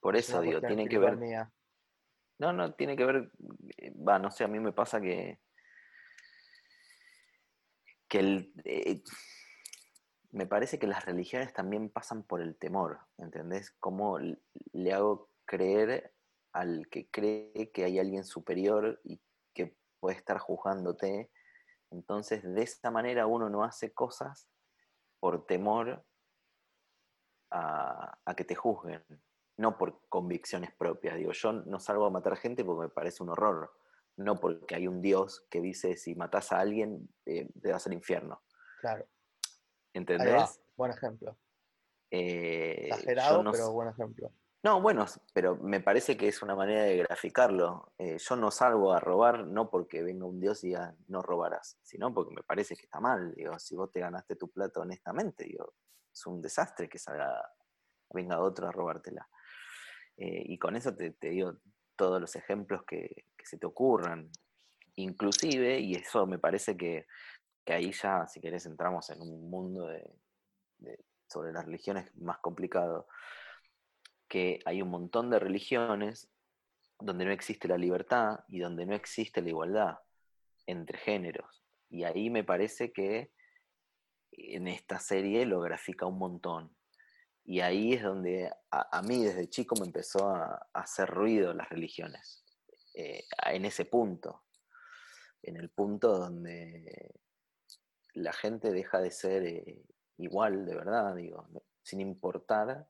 Por 0.00 0.16
eso, 0.16 0.40
digo, 0.40 0.62
tiene 0.62 0.88
que 0.88 0.98
ver. 0.98 1.18
No, 2.38 2.54
no, 2.54 2.72
tiene 2.72 2.96
que 2.96 3.04
ver. 3.04 3.30
Eh, 3.76 3.92
va, 3.94 4.18
no 4.18 4.30
sé, 4.30 4.44
a 4.44 4.48
mí 4.48 4.58
me 4.58 4.72
pasa 4.72 5.02
que. 5.02 5.38
Que 8.10 8.18
el. 8.18 8.52
Eh, 8.64 9.02
me 10.32 10.46
parece 10.46 10.78
que 10.78 10.86
las 10.86 11.06
religiones 11.06 11.54
también 11.54 11.88
pasan 11.88 12.22
por 12.22 12.42
el 12.42 12.56
temor, 12.56 13.00
¿entendés? 13.16 13.72
¿Cómo 13.80 14.18
le 14.18 14.92
hago 14.92 15.30
creer 15.44 16.14
al 16.52 16.88
que 16.88 17.08
cree 17.10 17.70
que 17.72 17.84
hay 17.84 17.98
alguien 17.98 18.24
superior 18.24 19.00
y 19.02 19.20
que 19.54 19.76
puede 19.98 20.16
estar 20.16 20.38
juzgándote? 20.38 21.30
Entonces, 21.90 22.42
de 22.42 22.62
esa 22.62 22.90
manera 22.90 23.26
uno 23.26 23.48
no 23.48 23.64
hace 23.64 23.92
cosas 23.92 24.48
por 25.18 25.46
temor 25.46 26.04
a, 27.50 28.18
que 28.36 28.44
te 28.44 28.54
juzguen, 28.54 29.04
no 29.56 29.76
por 29.76 30.00
convicciones 30.08 30.72
propias. 30.72 31.16
Digo, 31.16 31.32
yo 31.32 31.52
no 31.52 31.80
salgo 31.80 32.06
a 32.06 32.10
matar 32.10 32.36
gente 32.36 32.64
porque 32.64 32.82
me 32.82 32.88
parece 32.88 33.22
un 33.24 33.30
horror, 33.30 33.72
no 34.20 34.38
porque 34.38 34.74
hay 34.74 34.86
un 34.86 35.00
Dios 35.00 35.46
que 35.50 35.60
dice 35.60 35.96
si 35.96 36.14
matas 36.14 36.52
a 36.52 36.60
alguien 36.60 37.08
eh, 37.26 37.48
te 37.60 37.72
vas 37.72 37.86
al 37.86 37.94
infierno. 37.94 38.42
Claro. 38.80 39.06
¿Entendés? 39.92 40.60
Buen 40.76 40.92
ejemplo. 40.92 41.36
Eh, 42.10 42.88
Exagerado, 42.88 43.42
pero 43.50 43.72
buen 43.72 43.88
ejemplo. 43.88 44.32
No, 44.62 44.82
bueno, 44.82 45.06
pero 45.32 45.56
me 45.56 45.80
parece 45.80 46.18
que 46.18 46.28
es 46.28 46.42
una 46.42 46.54
manera 46.54 46.82
de 46.82 46.98
graficarlo. 46.98 47.94
Eh, 47.96 48.18
yo 48.18 48.36
no 48.36 48.50
salgo 48.50 48.92
a 48.92 49.00
robar 49.00 49.46
no 49.46 49.70
porque 49.70 50.02
venga 50.02 50.26
un 50.26 50.38
dios 50.38 50.62
y 50.64 50.68
diga 50.68 50.94
no 51.08 51.22
robarás, 51.22 51.78
sino 51.82 52.12
porque 52.12 52.34
me 52.34 52.42
parece 52.42 52.76
que 52.76 52.82
está 52.82 53.00
mal. 53.00 53.34
Digo, 53.34 53.58
si 53.58 53.74
vos 53.74 53.90
te 53.90 54.00
ganaste 54.00 54.36
tu 54.36 54.50
plata 54.50 54.80
honestamente, 54.80 55.44
digo, 55.44 55.74
es 56.12 56.26
un 56.26 56.42
desastre 56.42 56.90
que 56.90 56.98
salga, 56.98 57.42
venga 58.10 58.40
otro 58.40 58.68
a 58.68 58.72
robártela. 58.72 59.26
Eh, 60.18 60.42
y 60.44 60.58
con 60.58 60.76
eso 60.76 60.94
te, 60.94 61.16
digo 61.20 61.54
todos 62.00 62.18
los 62.18 62.34
ejemplos 62.34 62.82
que, 62.86 63.26
se 63.44 63.58
te 63.58 63.66
ocurran. 63.66 64.30
Inclusive, 64.96 65.80
y 65.80 65.96
eso 65.96 66.26
me 66.26 66.38
parece 66.38 66.74
que 66.74 67.04
que 67.64 67.74
ahí 67.74 67.92
ya, 67.92 68.26
si 68.26 68.40
querés, 68.40 68.64
entramos 68.66 69.10
en 69.10 69.20
un 69.20 69.50
mundo 69.50 69.86
de, 69.86 70.08
sobre 71.28 71.52
las 71.52 71.66
religiones 71.66 72.10
más 72.16 72.38
complicado, 72.38 73.06
que 74.28 74.60
hay 74.64 74.80
un 74.80 74.88
montón 74.88 75.30
de 75.30 75.38
religiones 75.38 76.30
donde 76.98 77.24
no 77.24 77.32
existe 77.32 77.68
la 77.68 77.76
libertad 77.76 78.40
y 78.48 78.60
donde 78.60 78.86
no 78.86 78.94
existe 78.94 79.42
la 79.42 79.50
igualdad 79.50 79.98
entre 80.66 80.98
géneros. 80.98 81.62
Y 81.90 82.04
ahí 82.04 82.30
me 82.30 82.44
parece 82.44 82.92
que 82.92 83.30
en 84.32 84.68
esta 84.68 84.98
serie 84.98 85.44
lo 85.44 85.60
grafica 85.60 86.06
un 86.06 86.18
montón. 86.18 86.74
Y 87.50 87.62
ahí 87.62 87.94
es 87.94 88.04
donde 88.04 88.48
a, 88.70 89.02
mí 89.02 89.24
desde 89.24 89.50
chico 89.50 89.74
me 89.80 89.84
empezó 89.84 90.28
a, 90.28 90.68
hacer 90.72 91.10
ruido 91.10 91.52
las 91.52 91.68
religiones. 91.68 92.44
Eh, 92.94 93.24
en 93.46 93.64
ese 93.64 93.86
punto. 93.86 94.44
En 95.42 95.56
el 95.56 95.68
punto 95.68 96.16
donde 96.16 97.12
la 98.14 98.32
gente 98.32 98.70
deja 98.70 99.00
de 99.00 99.10
ser 99.10 99.42
eh, 99.42 99.82
igual, 100.18 100.64
de 100.64 100.76
verdad, 100.76 101.16
digo, 101.16 101.48
sin 101.82 102.00
importar 102.00 102.86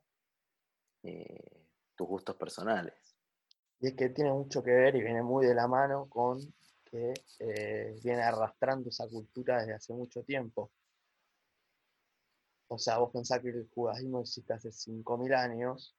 eh, 1.05 1.65
tus 1.95 2.07
gustos 2.07 2.37
personales. 2.37 3.17
Y 3.81 3.87
es 3.87 3.95
que 3.95 4.11
tiene 4.11 4.31
mucho 4.31 4.63
que 4.63 4.73
ver 4.73 4.95
y 4.95 5.01
viene 5.01 5.23
muy 5.23 5.47
de 5.47 5.55
la 5.55 5.69
mano 5.69 6.07
con 6.11 6.39
que 6.85 7.15
viene 8.03 8.21
arrastrando 8.21 8.91
esa 8.91 9.09
cultura 9.09 9.61
desde 9.61 9.73
hace 9.73 9.95
mucho 9.95 10.23
tiempo. 10.23 10.71
O 12.73 12.79
sea, 12.79 12.99
vos 12.99 13.11
pensás 13.13 13.41
que 13.41 13.49
el 13.49 13.69
judaísmo 13.75 14.21
existe 14.21 14.53
hace 14.53 14.71
5.000 14.71 15.35
años 15.35 15.97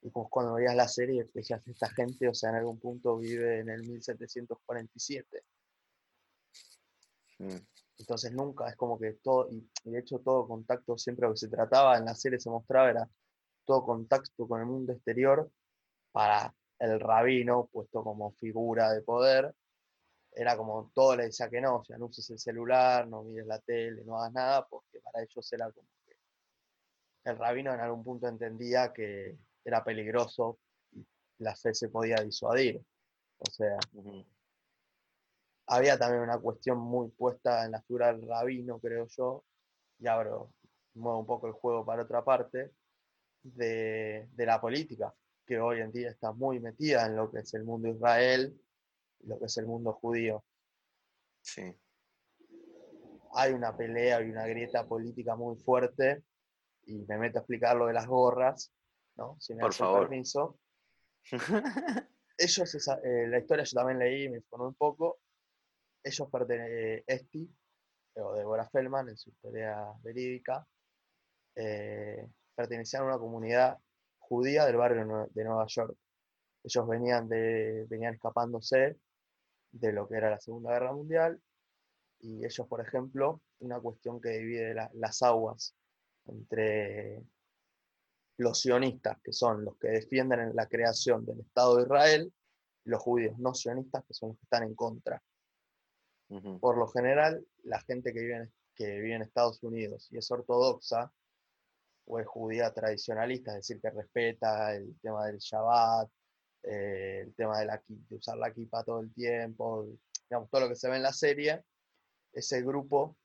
y 0.00 0.10
pues 0.10 0.28
cuando 0.30 0.54
veías 0.54 0.76
la 0.76 0.86
serie 0.86 1.28
decías, 1.34 1.66
esta 1.66 1.88
gente, 1.88 2.28
o 2.28 2.34
sea, 2.34 2.50
en 2.50 2.56
algún 2.56 2.78
punto 2.78 3.18
vive 3.18 3.58
en 3.60 3.70
el 3.70 3.82
1747. 3.82 5.42
Entonces 7.98 8.32
nunca, 8.32 8.68
es 8.68 8.76
como 8.76 8.96
que 8.96 9.14
todo, 9.14 9.48
y 9.50 9.90
de 9.90 9.98
hecho 9.98 10.20
todo 10.20 10.46
contacto, 10.46 10.96
siempre 10.96 11.26
lo 11.26 11.34
que 11.34 11.38
se 11.38 11.48
trataba 11.48 11.98
en 11.98 12.04
la 12.04 12.14
serie 12.14 12.38
se 12.38 12.48
mostraba 12.48 12.90
era 12.90 13.10
todo 13.64 13.84
contacto 13.84 14.46
con 14.46 14.60
el 14.60 14.66
mundo 14.66 14.92
exterior 14.92 15.50
para 16.12 16.54
el 16.78 17.00
rabino, 17.00 17.68
puesto 17.72 18.04
como 18.04 18.30
figura 18.34 18.92
de 18.92 19.02
poder, 19.02 19.52
era 20.36 20.56
como 20.56 20.90
todo 20.94 21.16
le 21.16 21.24
decía 21.24 21.48
que 21.48 21.60
no, 21.62 21.78
o 21.78 21.84
sea, 21.84 21.96
no 21.96 22.06
uses 22.06 22.28
el 22.30 22.38
celular, 22.38 23.08
no 23.08 23.22
mires 23.22 23.46
la 23.46 23.58
tele, 23.60 24.04
no 24.04 24.18
hagas 24.18 24.32
nada, 24.34 24.66
porque 24.68 25.00
para 25.00 25.22
ellos 25.22 25.52
era 25.52 25.70
como 25.72 25.88
que 26.04 26.14
el 27.24 27.38
rabino 27.38 27.72
en 27.72 27.80
algún 27.80 28.04
punto 28.04 28.28
entendía 28.28 28.92
que 28.92 29.38
era 29.64 29.82
peligroso 29.82 30.58
y 30.92 31.06
la 31.38 31.56
fe 31.56 31.72
se 31.72 31.88
podía 31.88 32.16
disuadir. 32.16 32.84
O 33.38 33.50
sea, 33.50 33.78
había 35.68 35.98
también 35.98 36.22
una 36.22 36.38
cuestión 36.38 36.78
muy 36.78 37.08
puesta 37.08 37.64
en 37.64 37.72
la 37.72 37.82
figura 37.82 38.12
del 38.12 38.28
rabino, 38.28 38.78
creo 38.78 39.06
yo, 39.08 39.44
y 39.98 40.06
abro, 40.06 40.52
muevo 40.94 41.20
un 41.20 41.26
poco 41.26 41.46
el 41.46 41.54
juego 41.54 41.84
para 41.84 42.02
otra 42.02 42.22
parte, 42.22 42.72
de, 43.42 44.28
la 44.36 44.60
política, 44.60 45.14
que 45.46 45.58
hoy 45.60 45.80
en 45.80 45.92
día 45.92 46.10
está 46.10 46.32
muy 46.32 46.60
metida 46.60 47.06
en 47.06 47.16
lo 47.16 47.30
que 47.30 47.40
es 47.40 47.54
el 47.54 47.64
mundo 47.64 47.88
Israel 47.88 48.60
y 48.60 48.65
lo 49.26 49.38
que 49.38 49.46
es 49.46 49.56
el 49.58 49.66
mundo 49.66 49.92
judío. 49.92 50.44
Sí. 51.42 51.76
Hay 53.34 53.52
una 53.52 53.76
pelea 53.76 54.22
y 54.22 54.30
una 54.30 54.46
grieta 54.46 54.86
política 54.86 55.36
muy 55.36 55.56
fuerte 55.56 56.24
y 56.84 57.04
me 57.06 57.18
meto 57.18 57.38
a 57.38 57.40
explicar 57.40 57.76
lo 57.76 57.86
de 57.86 57.92
las 57.92 58.06
gorras, 58.06 58.72
¿no? 59.16 59.36
Si 59.40 59.54
me 59.54 59.60
Por 59.60 59.74
favor. 59.74 60.08
permiso. 60.08 60.58
Ellos, 62.38 62.88
eh, 63.04 63.26
la 63.28 63.38
historia 63.38 63.64
yo 63.64 63.74
también 63.74 63.98
leí, 63.98 64.28
me 64.28 64.36
informé 64.38 64.68
un 64.68 64.74
poco. 64.74 65.18
Ellos 66.02 66.28
pertenecen, 66.30 67.02
Esti, 67.06 67.50
o 68.16 68.34
Deborah 68.34 68.68
Feldman, 68.68 69.08
en 69.08 69.16
su 69.16 69.30
historia 69.30 69.92
verídica, 70.02 70.66
eh, 71.54 72.28
pertenecían 72.54 73.02
a 73.02 73.06
una 73.06 73.18
comunidad 73.18 73.78
judía 74.18 74.64
del 74.66 74.76
barrio 74.76 75.28
de 75.30 75.44
Nueva 75.44 75.66
York. 75.66 75.96
Ellos 76.62 76.88
venían, 76.88 77.28
de, 77.28 77.86
venían 77.88 78.14
escapándose 78.14 78.98
de 79.72 79.92
lo 79.92 80.08
que 80.08 80.16
era 80.16 80.30
la 80.30 80.40
Segunda 80.40 80.72
Guerra 80.72 80.92
Mundial 80.92 81.40
y 82.20 82.44
ellos, 82.44 82.66
por 82.66 82.80
ejemplo, 82.80 83.42
una 83.60 83.80
cuestión 83.80 84.20
que 84.20 84.30
divide 84.30 84.74
las 84.94 85.22
aguas 85.22 85.74
entre 86.26 87.22
los 88.38 88.60
sionistas, 88.60 89.18
que 89.22 89.32
son 89.32 89.64
los 89.64 89.76
que 89.78 89.88
defienden 89.88 90.54
la 90.54 90.66
creación 90.66 91.24
del 91.24 91.40
Estado 91.40 91.76
de 91.76 91.82
Israel, 91.82 92.32
y 92.84 92.90
los 92.90 93.02
judíos 93.02 93.38
no 93.38 93.54
sionistas, 93.54 94.04
que 94.04 94.14
son 94.14 94.30
los 94.30 94.38
que 94.38 94.44
están 94.44 94.62
en 94.64 94.74
contra. 94.74 95.22
Por 96.60 96.76
lo 96.76 96.88
general, 96.88 97.46
la 97.62 97.80
gente 97.82 98.12
que 98.12 98.20
vive, 98.20 98.36
en, 98.36 98.52
que 98.74 98.98
vive 98.98 99.14
en 99.14 99.22
Estados 99.22 99.62
Unidos 99.62 100.08
y 100.10 100.18
es 100.18 100.30
ortodoxa, 100.30 101.12
o 102.06 102.18
es 102.18 102.26
judía 102.26 102.72
tradicionalista, 102.72 103.52
es 103.52 103.58
decir, 103.58 103.80
que 103.80 103.90
respeta 103.90 104.74
el 104.74 104.98
tema 105.00 105.26
del 105.26 105.38
Shabbat, 105.38 106.08
eh, 106.66 107.22
el 107.22 107.34
tema 107.34 107.60
de, 107.60 107.66
la, 107.66 107.82
de 107.86 108.16
usar 108.16 108.36
la 108.36 108.52
kipa 108.52 108.82
todo 108.82 109.00
el 109.00 109.12
tiempo, 109.14 109.86
digamos, 110.28 110.50
todo 110.50 110.62
lo 110.62 110.68
que 110.68 110.74
se 110.74 110.88
ve 110.88 110.96
en 110.96 111.02
la 111.02 111.12
serie, 111.12 111.62
ese 112.32 112.62
grupo 112.62 113.16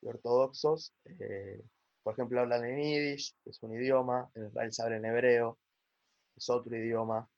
de 0.00 0.10
ortodoxos, 0.10 0.94
eh, 1.04 1.60
por 2.02 2.12
ejemplo, 2.12 2.40
hablan 2.40 2.64
en 2.64 2.78
yiddish, 2.78 3.34
que 3.42 3.50
es 3.50 3.62
un 3.62 3.74
idioma, 3.74 4.30
en 4.34 4.46
Israel 4.46 4.72
se 4.72 4.82
habla 4.82 4.96
en 4.96 5.04
hebreo, 5.06 5.58
es 6.36 6.48
otro 6.50 6.76
idioma, 6.76 7.28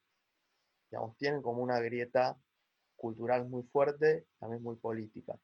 digamos, 0.91 1.17
tienen 1.17 1.41
como 1.41 1.63
una 1.63 1.81
grieta 1.81 2.37
cultural 2.97 3.49
muy 3.49 3.63
fuerte, 3.63 4.27
también 4.39 4.63
muy 4.63 4.77
política. 4.77 5.39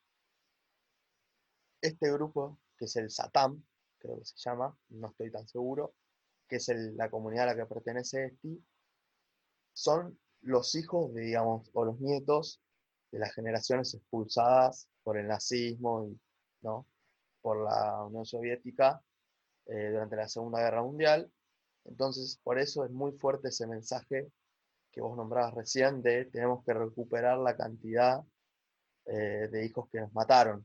Este 1.81 2.13
grupo, 2.13 2.59
que 2.77 2.85
es 2.85 2.97
el 2.97 3.11
Satam, 3.11 3.65
creo 3.99 4.19
que 4.19 4.25
se 4.25 4.37
llama, 4.37 4.77
no 4.91 5.09
estoy 5.09 5.31
tan 5.31 5.49
seguro, 5.49 5.95
que 6.49 6.57
es 6.57 6.69
la 6.69 7.11
comunidad 7.11 7.45
a 7.45 7.55
la 7.55 7.57
que 7.57 7.67
pertenece 7.67 8.27
este, 8.27 8.63
son 9.73 10.19
los 10.43 10.75
hijos, 10.75 11.15
digamos, 11.15 11.71
o 11.73 11.85
los 11.85 12.01
nietos 12.01 12.61
de 13.11 13.19
las 13.19 13.35
generaciones 13.35 13.95
expulsadas 13.95 14.89
por 15.03 15.19
el 15.19 15.29
nazismo 15.29 16.07
y 16.07 16.21
¿no? 16.63 16.87
por 17.41 17.65
la 17.65 18.05
Unión 18.05 18.25
Soviética 18.25 19.03
eh, 19.67 19.91
durante 19.91 20.17
la 20.17 20.29
Segunda 20.29 20.61
Guerra 20.61 20.83
Mundial. 20.83 21.31
Entonces, 21.85 22.39
por 22.43 22.59
eso 22.59 22.85
es 22.85 22.91
muy 22.91 23.13
fuerte 23.13 23.49
ese 23.49 23.67
mensaje 23.67 24.31
que 24.91 25.01
vos 25.01 25.17
nombrabas 25.17 25.55
recién 25.55 26.03
de 26.03 26.27
tenemos 26.27 26.65
que 26.65 26.75
recuperar 26.75 27.39
la 27.39 27.57
cantidad 27.57 28.23
eh, 29.07 29.49
de 29.51 29.65
hijos 29.65 29.89
que 29.91 30.01
nos 30.01 30.13
mataron, 30.13 30.65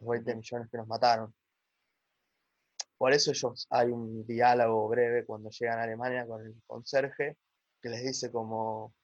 los 0.00 0.08
20 0.08 0.34
millones 0.36 0.68
que 0.70 0.78
nos 0.78 0.86
mataron. 0.86 1.34
Por 2.96 3.12
eso 3.12 3.30
ellos 3.30 3.66
hay 3.70 3.88
un 3.90 4.26
diálogo 4.26 4.88
breve 4.88 5.24
cuando 5.24 5.50
llegan 5.50 5.78
a 5.78 5.82
Alemania 5.84 6.26
con 6.26 6.44
el 6.44 6.60
conserje 6.66 7.36
que 7.80 7.88
les 7.88 8.02
dice 8.02 8.30
como, 8.30 8.94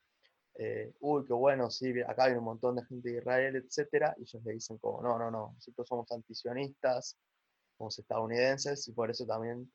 eh, 0.56 0.94
uy, 1.00 1.24
qué 1.26 1.32
bueno, 1.32 1.70
sí, 1.70 1.92
acá 2.06 2.24
hay 2.24 2.34
un 2.34 2.44
montón 2.44 2.76
de 2.76 2.84
gente 2.84 3.10
de 3.10 3.18
Israel, 3.18 3.56
etc. 3.56 4.14
Y 4.18 4.22
ellos 4.22 4.44
le 4.44 4.52
dicen 4.52 4.78
como, 4.78 5.02
no, 5.02 5.18
no, 5.18 5.30
no, 5.30 5.52
nosotros 5.54 5.88
somos 5.88 6.10
antisionistas, 6.12 7.16
somos 7.76 7.98
estadounidenses 7.98 8.86
y 8.88 8.92
por 8.92 9.10
eso 9.10 9.26
también 9.26 9.70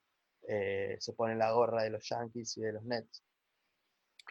eh, 0.48 0.98
se 1.00 1.14
pone 1.14 1.36
la 1.36 1.52
gorra 1.52 1.84
de 1.84 1.90
los 1.90 2.08
Yankees 2.08 2.58
y 2.58 2.62
de 2.62 2.74
los 2.74 2.84
Nets. 2.84 3.24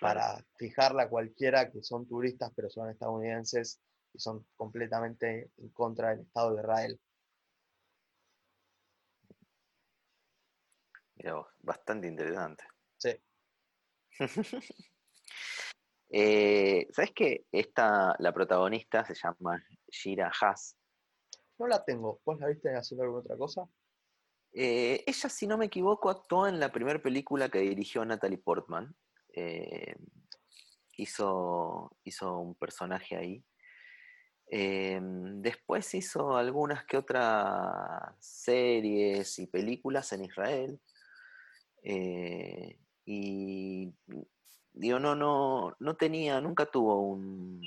Para 0.00 0.42
fijarla 0.56 1.04
a 1.04 1.08
cualquiera 1.08 1.70
que 1.70 1.82
son 1.82 2.06
turistas 2.06 2.52
pero 2.54 2.70
son 2.70 2.88
estadounidenses 2.88 3.80
y 4.12 4.18
son 4.20 4.46
completamente 4.56 5.50
en 5.56 5.68
contra 5.70 6.10
del 6.10 6.20
Estado 6.20 6.54
de 6.54 6.60
Israel. 6.60 7.00
Mira 11.16 11.44
bastante 11.58 12.06
interesante. 12.06 12.64
Sí. 12.96 13.10
Eh, 16.10 16.88
¿Sabes 16.90 17.12
que 17.12 17.44
esta, 17.52 18.14
la 18.18 18.32
protagonista 18.32 19.04
se 19.04 19.14
llama 19.14 19.62
Shira 19.88 20.32
Haas? 20.40 20.74
No 21.58 21.66
la 21.66 21.84
tengo. 21.84 22.22
¿Vos 22.24 22.40
la 22.40 22.48
viste 22.48 22.74
haciendo 22.74 23.04
alguna 23.04 23.20
otra 23.20 23.36
cosa? 23.36 23.68
Eh, 24.54 25.04
ella, 25.06 25.28
si 25.28 25.46
no 25.46 25.58
me 25.58 25.66
equivoco, 25.66 26.08
actuó 26.08 26.46
en 26.46 26.58
la 26.60 26.72
primera 26.72 27.02
película 27.02 27.50
que 27.50 27.58
dirigió 27.58 28.06
Natalie 28.06 28.38
Portman. 28.38 28.96
Eh, 29.34 29.96
hizo, 30.96 31.94
hizo 32.04 32.38
un 32.38 32.54
personaje 32.54 33.14
ahí. 33.16 33.44
después 34.50 35.94
hizo 35.94 36.38
algunas 36.38 36.86
que 36.86 36.96
otras 36.96 38.14
series 38.18 39.38
y 39.40 39.46
películas 39.46 40.10
en 40.14 40.24
Israel. 40.24 40.80
Y 43.10 43.90
digo, 44.74 44.98
no, 44.98 45.14
no, 45.14 45.74
no 45.78 45.96
tenía, 45.96 46.42
nunca 46.42 46.66
tuvo 46.66 47.00
un, 47.00 47.62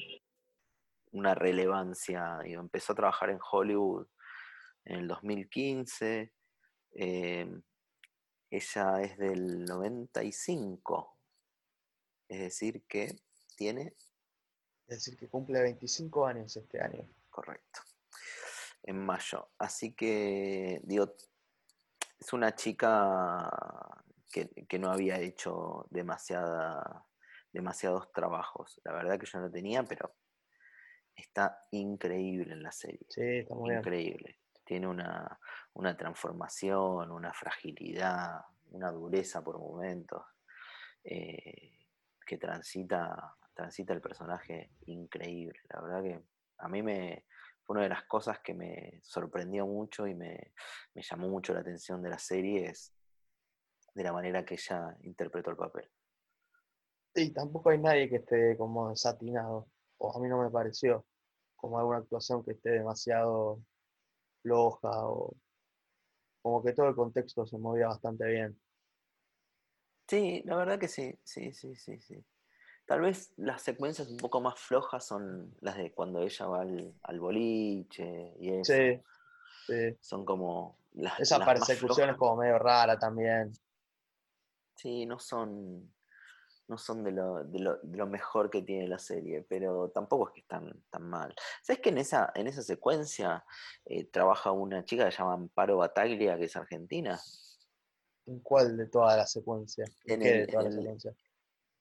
una 1.13 1.33
relevancia. 1.33 2.37
Digo, 2.43 2.61
empezó 2.61 2.93
a 2.93 2.95
trabajar 2.95 3.31
en 3.31 3.39
Hollywood 3.51 4.05
en 4.85 4.99
el 4.99 5.07
2015. 5.07 6.31
Em, 6.91 7.63
ella 8.51 9.01
es 9.01 9.17
del 9.17 9.65
95. 9.65 11.17
Es 12.27 12.39
decir, 12.39 12.83
que 12.83 13.15
tiene... 13.55 13.95
Es 14.85 14.97
decir, 14.97 15.17
que 15.17 15.27
cumple 15.27 15.59
25 15.59 16.27
años 16.27 16.55
este 16.55 16.79
año. 16.79 17.03
Correcto. 17.31 17.81
En 18.83 19.03
mayo. 19.03 19.49
Así 19.57 19.93
que, 19.93 20.81
digo, 20.83 21.15
es 22.19 22.31
una 22.31 22.53
chica 22.53 23.49
que, 24.31 24.79
no 24.79 24.91
había 24.91 25.19
hecho 25.19 25.85
demasiada, 25.89 27.05
demasiados 27.51 28.11
trabajos. 28.11 28.79
La 28.83 28.93
verdad 28.93 29.19
que 29.19 29.25
yo 29.25 29.39
no 29.39 29.51
tenía, 29.51 29.83
pero 29.83 30.15
está 31.15 31.65
increíble 31.71 32.53
en 32.53 32.63
la 32.63 32.71
serie. 32.71 33.05
Sí, 33.09 33.39
está 33.39 33.53
muy 33.53 33.75
increíble. 33.75 34.39
Tiene 34.63 34.87
una, 34.87 35.37
transformación, 35.97 37.11
una 37.11 37.33
fragilidad, 37.33 38.41
una 38.71 38.91
dureza 38.91 39.43
por 39.43 39.59
momentos, 39.59 40.23
eh, 41.03 41.77
que 42.25 42.37
transita, 42.37 43.35
transita 43.53 43.93
el 43.93 44.01
personaje 44.01 44.71
increíble. 44.85 45.59
La 45.69 45.81
verdad 45.81 46.03
que 46.03 46.23
a 46.59 46.69
mí 46.69 46.81
me 46.81 47.25
fue 47.63 47.75
una 47.75 47.83
de 47.83 47.89
las 47.89 48.03
cosas 48.05 48.39
que 48.39 48.53
me 48.53 48.99
sorprendió 49.03 49.67
mucho 49.67 50.07
y 50.07 50.15
me, 50.15 50.53
me 50.93 51.01
llamó 51.01 51.27
mucho 51.27 51.53
la 51.53 51.59
atención 51.59 52.01
de 52.01 52.09
la 52.09 52.19
serie 52.19 52.69
es 52.69 52.93
de 53.93 54.03
la 54.03 54.13
manera 54.13 54.45
que 54.45 54.55
ella 54.55 54.95
interpretó 55.01 55.51
el 55.51 55.57
papel. 55.57 55.89
Sí, 57.13 57.31
tampoco 57.31 57.69
hay 57.69 57.79
nadie 57.79 58.09
que 58.09 58.17
esté 58.17 58.55
como 58.57 58.89
desatinado, 58.89 59.67
o 59.97 60.15
a 60.15 60.19
mí 60.19 60.29
no 60.29 60.41
me 60.41 60.49
pareció 60.49 61.05
como 61.55 61.77
alguna 61.77 61.97
actuación 61.97 62.43
que 62.43 62.51
esté 62.51 62.71
demasiado 62.71 63.61
floja, 64.41 65.07
o 65.07 65.35
como 66.41 66.63
que 66.63 66.73
todo 66.73 66.87
el 66.87 66.95
contexto 66.95 67.45
se 67.45 67.57
movía 67.57 67.87
bastante 67.87 68.25
bien. 68.25 68.59
Sí, 70.07 70.41
la 70.45 70.55
verdad 70.55 70.79
que 70.79 70.87
sí, 70.87 71.17
sí, 71.23 71.53
sí, 71.53 71.75
sí, 71.75 71.99
sí. 72.01 72.23
Tal 72.85 73.01
vez 73.01 73.31
las 73.37 73.61
secuencias 73.61 74.09
un 74.09 74.17
poco 74.17 74.41
más 74.41 74.59
flojas 74.59 75.05
son 75.05 75.55
las 75.61 75.77
de 75.77 75.91
cuando 75.93 76.21
ella 76.23 76.45
va 76.47 76.61
al, 76.61 77.19
boliche 77.19 78.33
y 78.39 78.49
eso. 78.53 78.73
Sí, 78.73 79.01
sí. 79.67 79.97
Son 80.01 80.25
como 80.25 80.77
las. 80.93 81.19
Esa 81.19 81.45
persecución 81.45 82.09
es 82.09 82.17
como 82.17 82.37
medio 82.37 82.59
rara 82.59 82.97
también. 82.97 83.53
Sí, 84.81 85.05
no 85.05 85.19
son, 85.19 85.93
no 86.67 86.75
son 86.75 87.03
de 87.03 87.11
lo, 87.11 87.43
de, 87.43 87.59
lo, 87.59 87.77
de 87.83 87.97
lo, 87.97 88.07
mejor 88.07 88.49
que 88.49 88.63
tiene 88.63 88.87
la 88.87 88.97
serie, 88.97 89.45
pero 89.47 89.91
tampoco 89.91 90.29
es 90.29 90.33
que 90.33 90.39
están 90.39 90.83
tan 90.89 91.03
mal. 91.07 91.35
¿Sabes 91.61 91.83
que 91.83 91.89
en 91.89 91.99
esa, 91.99 92.31
en 92.33 92.47
esa 92.47 92.63
secuencia 92.63 93.45
eh, 93.85 94.05
trabaja 94.05 94.51
una 94.51 94.83
chica 94.83 95.05
que 95.05 95.11
se 95.11 95.19
llama 95.19 95.33
Amparo 95.33 95.77
Bataglia, 95.77 96.35
que 96.35 96.45
es 96.45 96.55
argentina? 96.55 97.19
¿En 98.25 98.39
cuál 98.39 98.75
de 98.75 98.87
toda 98.87 99.15
la 99.17 99.27
secuencia? 99.27 99.85
¿En, 100.05 100.23
el, 100.23 100.49
secuencia? 100.49 101.13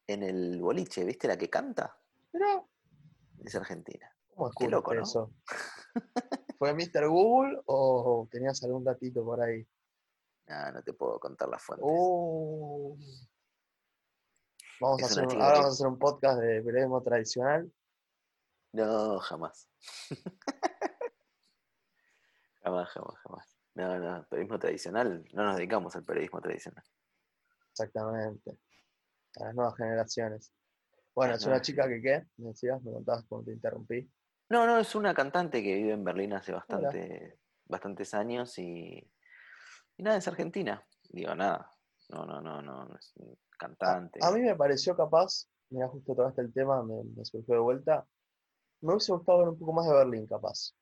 En 0.06 0.22
el 0.22 0.60
boliche, 0.60 1.02
¿viste 1.02 1.26
la 1.26 1.38
que 1.38 1.48
canta? 1.48 1.98
Pero, 2.30 2.68
es 3.42 3.54
argentina. 3.54 4.14
¿Cómo 4.34 4.50
Qué 4.50 4.68
loco, 4.68 4.92
¿no? 4.92 5.04
eso? 5.04 5.32
¿Fue 6.58 6.74
Mr. 6.74 7.08
Google 7.08 7.62
o 7.64 8.28
tenías 8.30 8.62
algún 8.62 8.84
datito 8.84 9.24
por 9.24 9.40
ahí? 9.40 9.66
Ah, 10.50 10.72
no 10.72 10.82
te 10.82 10.92
puedo 10.92 11.20
contar 11.20 11.48
la 11.48 11.58
fuente. 11.58 11.84
Uh. 11.86 12.98
Vamos 14.80 15.02
a 15.02 15.06
hacer 15.06 15.24
ahora 15.24 15.36
vamos 15.36 15.66
a 15.66 15.68
hacer 15.68 15.86
un 15.86 15.98
podcast 15.98 16.40
de 16.40 16.62
periodismo 16.62 17.02
tradicional. 17.02 17.72
No, 18.72 19.20
jamás. 19.20 19.68
jamás, 22.64 22.88
jamás, 22.88 23.18
jamás. 23.22 23.58
No, 23.74 23.98
no, 23.98 24.26
periodismo 24.28 24.58
tradicional, 24.58 25.24
no 25.32 25.44
nos 25.44 25.56
dedicamos 25.56 25.94
al 25.94 26.04
periodismo 26.04 26.40
tradicional. 26.40 26.84
Exactamente. 27.70 28.58
A 29.36 29.44
las 29.44 29.54
nuevas 29.54 29.76
generaciones. 29.76 30.52
Bueno, 31.14 31.34
es 31.34 31.44
una 31.44 31.60
chica 31.60 31.86
que 31.86 32.00
qué, 32.00 32.26
me 32.38 32.48
decías, 32.48 32.82
me 32.82 32.92
contabas 32.92 33.24
cuando 33.26 33.46
te 33.46 33.52
interrumpí. 33.52 34.10
No, 34.48 34.66
no, 34.66 34.78
es 34.78 34.94
una 34.96 35.14
cantante 35.14 35.62
que 35.62 35.76
vive 35.76 35.92
en 35.92 36.02
Berlín 36.02 36.32
hace 36.32 36.52
bastante, 36.52 37.38
bastantes 37.66 38.14
años 38.14 38.58
y, 38.58 39.08
y 40.00 40.02
nada, 40.02 40.16
es 40.16 40.26
argentina. 40.26 40.82
Digo, 41.10 41.34
nada, 41.34 41.70
no, 42.08 42.24
no, 42.24 42.40
no, 42.40 42.62
no, 42.62 42.96
es 42.96 43.12
cantante. 43.58 44.18
A, 44.22 44.30
mí 44.30 44.40
me 44.40 44.56
pareció 44.56 44.96
capaz, 44.96 45.46
mira, 45.68 45.88
justo 45.88 46.14
tocaste 46.14 46.40
el 46.40 46.54
tema, 46.54 46.82
me, 46.82 47.04
me, 47.04 47.22
surgió 47.22 47.56
de 47.56 47.60
vuelta. 47.60 48.06
Me 48.80 48.94
hubiese 48.94 49.12
gustado 49.12 49.40
ver 49.40 49.48
un 49.50 49.58
poco 49.58 49.74
más 49.74 49.86
de 49.86 49.94
Berlín, 49.94 50.26
capaz. 50.26 50.72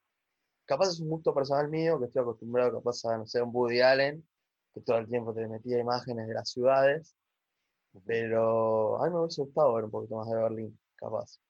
Capaz 0.67 0.91
es 0.91 1.01
un 1.01 1.11
gusto 1.11 1.35
personal 1.35 1.69
mío, 1.69 1.99
que 1.99 2.05
estoy 2.05 2.23
acostumbrado 2.23 2.75
capaz 2.75 3.05
a, 3.07 3.19
no 3.19 3.27
sé, 3.27 3.43
un 3.43 3.51
Woody 3.53 3.81
Allen, 3.81 4.25
que 4.73 4.83
todo 4.83 4.99
el 4.99 5.09
tiempo 5.09 5.35
te 5.35 5.49
metía 5.49 5.81
imágenes 5.81 6.29
de 6.29 6.35
las 6.35 6.51
ciudades. 6.51 7.17
Pero 8.07 9.03
a 9.03 9.07
mí 9.07 9.13
me 9.13 9.19
hubiese 9.19 9.43
gustado 9.43 9.75
ver 9.75 9.85
un 9.85 9.91
poquito 9.91 10.15
más 10.15 10.29
de 10.29 10.37
Berlín, 10.37 10.81
capaz. 10.95 11.41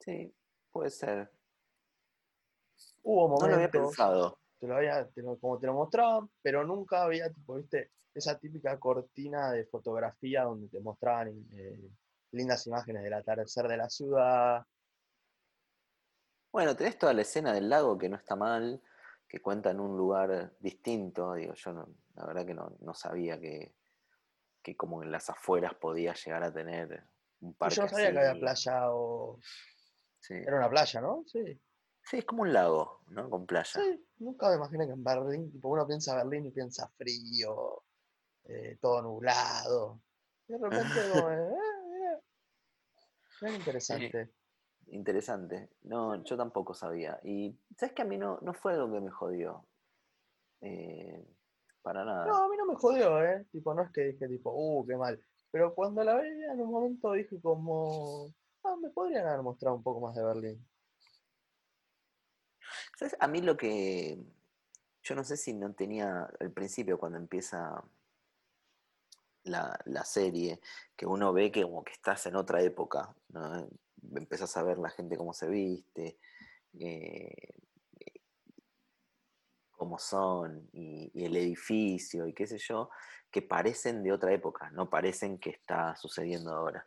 Sí, 0.00 0.34
puede 0.72 0.90
ser. 0.90 1.30
Hubo 3.04 3.28
momentos. 3.28 3.42
No 3.42 3.48
lo 3.48 3.54
había 3.54 3.70
pensado. 3.70 4.43
Te 4.64 4.68
lo 4.68 4.76
había, 4.76 5.06
como 5.42 5.58
te 5.58 5.66
lo 5.66 5.74
mostraban, 5.74 6.30
pero 6.40 6.64
nunca 6.64 7.02
había, 7.02 7.30
tipo, 7.30 7.56
viste, 7.56 7.90
esa 8.14 8.38
típica 8.38 8.80
cortina 8.80 9.52
de 9.52 9.66
fotografía 9.66 10.44
donde 10.44 10.68
te 10.68 10.80
mostraban 10.80 11.28
eh, 11.52 11.90
lindas 12.32 12.66
imágenes 12.66 13.02
del 13.02 13.12
atardecer 13.12 13.68
de 13.68 13.76
la 13.76 13.90
ciudad. 13.90 14.64
Bueno, 16.50 16.74
tenés 16.74 16.96
toda 16.96 17.12
la 17.12 17.20
escena 17.20 17.52
del 17.52 17.68
lago 17.68 17.98
que 17.98 18.08
no 18.08 18.16
está 18.16 18.36
mal, 18.36 18.80
que 19.28 19.42
cuenta 19.42 19.70
en 19.70 19.80
un 19.80 19.98
lugar 19.98 20.54
distinto. 20.60 21.34
Digo, 21.34 21.52
yo 21.52 21.86
la 22.14 22.24
verdad 22.24 22.46
que 22.46 22.54
no 22.54 22.94
sabía 22.94 23.38
que, 23.38 23.74
que 24.62 24.78
como 24.78 25.02
en 25.02 25.12
las 25.12 25.28
afueras 25.28 25.74
podía 25.74 26.14
llegar 26.14 26.42
a 26.42 26.54
tener 26.54 27.04
un 27.40 27.52
parque. 27.52 27.74
Yo 27.74 27.82
no 27.82 27.88
sabía 27.90 28.12
que 28.12 28.18
había 28.18 28.40
playa 28.40 28.92
o. 28.92 29.38
Era 30.30 30.56
una 30.56 30.70
playa, 30.70 31.02
¿no? 31.02 31.22
Sí. 31.26 31.60
Sí, 32.04 32.18
es 32.18 32.24
como 32.24 32.42
un 32.42 32.52
lago, 32.52 33.00
¿no? 33.08 33.30
Con 33.30 33.46
playa. 33.46 33.80
Sí, 33.80 34.06
nunca 34.18 34.50
me 34.50 34.56
imaginé 34.56 34.86
que 34.86 34.92
en 34.92 35.04
Berlín, 35.04 35.50
tipo, 35.50 35.68
uno 35.68 35.86
piensa 35.86 36.14
Berlín 36.16 36.46
y 36.46 36.50
piensa 36.50 36.88
frío, 36.96 37.82
eh, 38.44 38.78
todo 38.80 39.02
nublado. 39.02 40.00
Y 40.46 40.52
de 40.52 40.58
repente, 40.58 41.00
como, 41.12 41.30
eh, 41.30 41.54
eh, 43.42 43.54
interesante. 43.56 44.30
interesante. 44.88 45.70
No, 45.82 46.22
yo 46.24 46.36
tampoco 46.36 46.74
sabía. 46.74 47.18
Y, 47.24 47.58
¿sabes 47.76 47.94
que 47.94 48.02
a 48.02 48.06
mí 48.06 48.18
no, 48.18 48.38
no 48.42 48.52
fue 48.52 48.76
lo 48.76 48.92
que 48.92 49.00
me 49.00 49.10
jodió? 49.10 49.66
Eh, 50.60 51.26
para 51.80 52.04
nada. 52.04 52.26
No, 52.26 52.44
a 52.44 52.48
mí 52.48 52.56
no 52.56 52.66
me 52.66 52.74
jodió, 52.74 53.22
¿eh? 53.22 53.46
Tipo, 53.50 53.74
no 53.74 53.82
es 53.82 53.90
que 53.92 54.02
dije, 54.02 54.28
tipo, 54.28 54.52
uh, 54.54 54.86
qué 54.86 54.96
mal. 54.96 55.22
Pero 55.50 55.74
cuando 55.74 56.02
la 56.04 56.16
veía 56.16 56.52
en 56.52 56.60
un 56.60 56.70
momento 56.70 57.12
dije 57.12 57.40
como, 57.40 58.32
ah, 58.62 58.76
me 58.80 58.90
podrían 58.90 59.26
haber 59.26 59.42
mostrado 59.42 59.76
un 59.76 59.82
poco 59.82 60.00
más 60.00 60.14
de 60.14 60.24
Berlín. 60.24 60.66
A 63.18 63.28
mí 63.28 63.40
lo 63.40 63.56
que, 63.56 64.18
yo 65.02 65.14
no 65.14 65.24
sé 65.24 65.36
si 65.36 65.52
no 65.52 65.72
tenía 65.74 66.28
al 66.40 66.50
principio 66.52 66.98
cuando 66.98 67.18
empieza 67.18 67.82
la, 69.44 70.04
serie, 70.04 70.60
que 70.96 71.06
uno 71.06 71.32
ve 71.32 71.50
que 71.52 71.62
como 71.62 71.84
que 71.84 71.92
estás 71.92 72.26
en 72.26 72.36
otra 72.36 72.62
época, 72.62 73.14
¿no? 73.28 73.68
Empezás 74.14 74.56
a 74.56 74.62
ver 74.62 74.78
la 74.78 74.90
gente 74.90 75.16
cómo 75.16 75.32
se 75.32 75.48
viste, 75.48 76.18
eh, 76.78 77.54
cómo 79.72 79.98
son 79.98 80.68
y, 80.72 81.10
el 81.14 81.36
edificio 81.36 82.26
y 82.26 82.32
qué 82.32 82.46
sé 82.46 82.58
yo, 82.58 82.90
que 83.30 83.42
parecen 83.42 84.02
de 84.02 84.12
otra 84.12 84.32
época, 84.32 84.70
no 84.70 84.88
parecen 84.88 85.38
que 85.38 85.50
está 85.50 85.96
sucediendo 85.96 86.52
ahora. 86.52 86.86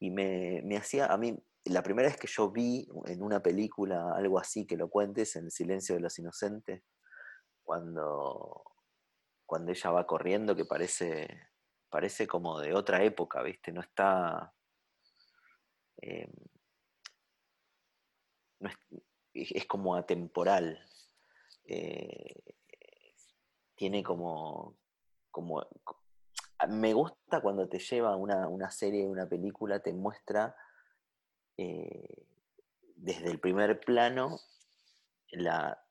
Y 0.00 0.10
me, 0.10 0.76
hacía, 0.76 1.06
a 1.06 1.16
mí, 1.16 1.38
la 1.64 1.82
primera 1.82 2.08
vez 2.08 2.16
que 2.16 2.26
yo 2.26 2.50
vi 2.50 2.88
en 3.06 3.22
una 3.22 3.40
película 3.40 4.12
algo 4.14 4.38
así 4.38 4.66
que 4.66 4.76
lo 4.76 4.88
cuentes, 4.88 5.36
en 5.36 5.44
El 5.44 5.50
silencio 5.52 5.94
de 5.94 6.00
los 6.00 6.18
inocentes, 6.18 6.82
cuando, 7.62 8.64
cuando 9.46 9.70
ella 9.70 9.90
va 9.90 10.06
corriendo, 10.06 10.56
que 10.56 10.64
parece, 10.64 11.28
parece 11.88 12.26
como 12.26 12.58
de 12.58 12.74
otra 12.74 13.02
época, 13.04 13.42
¿viste? 13.42 13.72
No 13.72 13.80
está... 13.80 14.52
Eh, 16.00 16.28
es 19.34 19.66
como 19.66 19.94
atemporal, 19.94 20.84
eh, 21.64 22.42
tiene 23.74 24.02
como, 24.02 24.76
como... 25.30 25.66
Me 26.68 26.92
gusta 26.92 27.40
cuando 27.40 27.68
te 27.68 27.78
lleva 27.78 28.16
una, 28.16 28.48
una 28.48 28.70
serie, 28.70 29.06
una 29.06 29.28
película, 29.28 29.80
te 29.80 29.92
muestra 29.92 30.54
eh, 31.56 32.26
desde 32.96 33.30
el 33.30 33.40
primer 33.40 33.80
plano 33.80 34.40
la, 35.30 35.82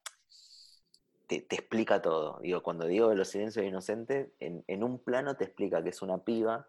te, 1.28 1.46
explica 1.50 2.02
todo. 2.02 2.40
Digo, 2.42 2.62
cuando 2.64 2.86
digo 2.86 3.10
de 3.10 3.16
los 3.16 3.30
silencios 3.30 3.66
inocentes, 3.66 4.32
en, 4.40 4.64
en, 4.68 4.84
un 4.84 5.04
plano 5.04 5.36
te 5.36 5.46
explica 5.46 5.84
que 5.84 5.90
es 5.90 6.02
una 6.02 6.24
piba 6.24 6.68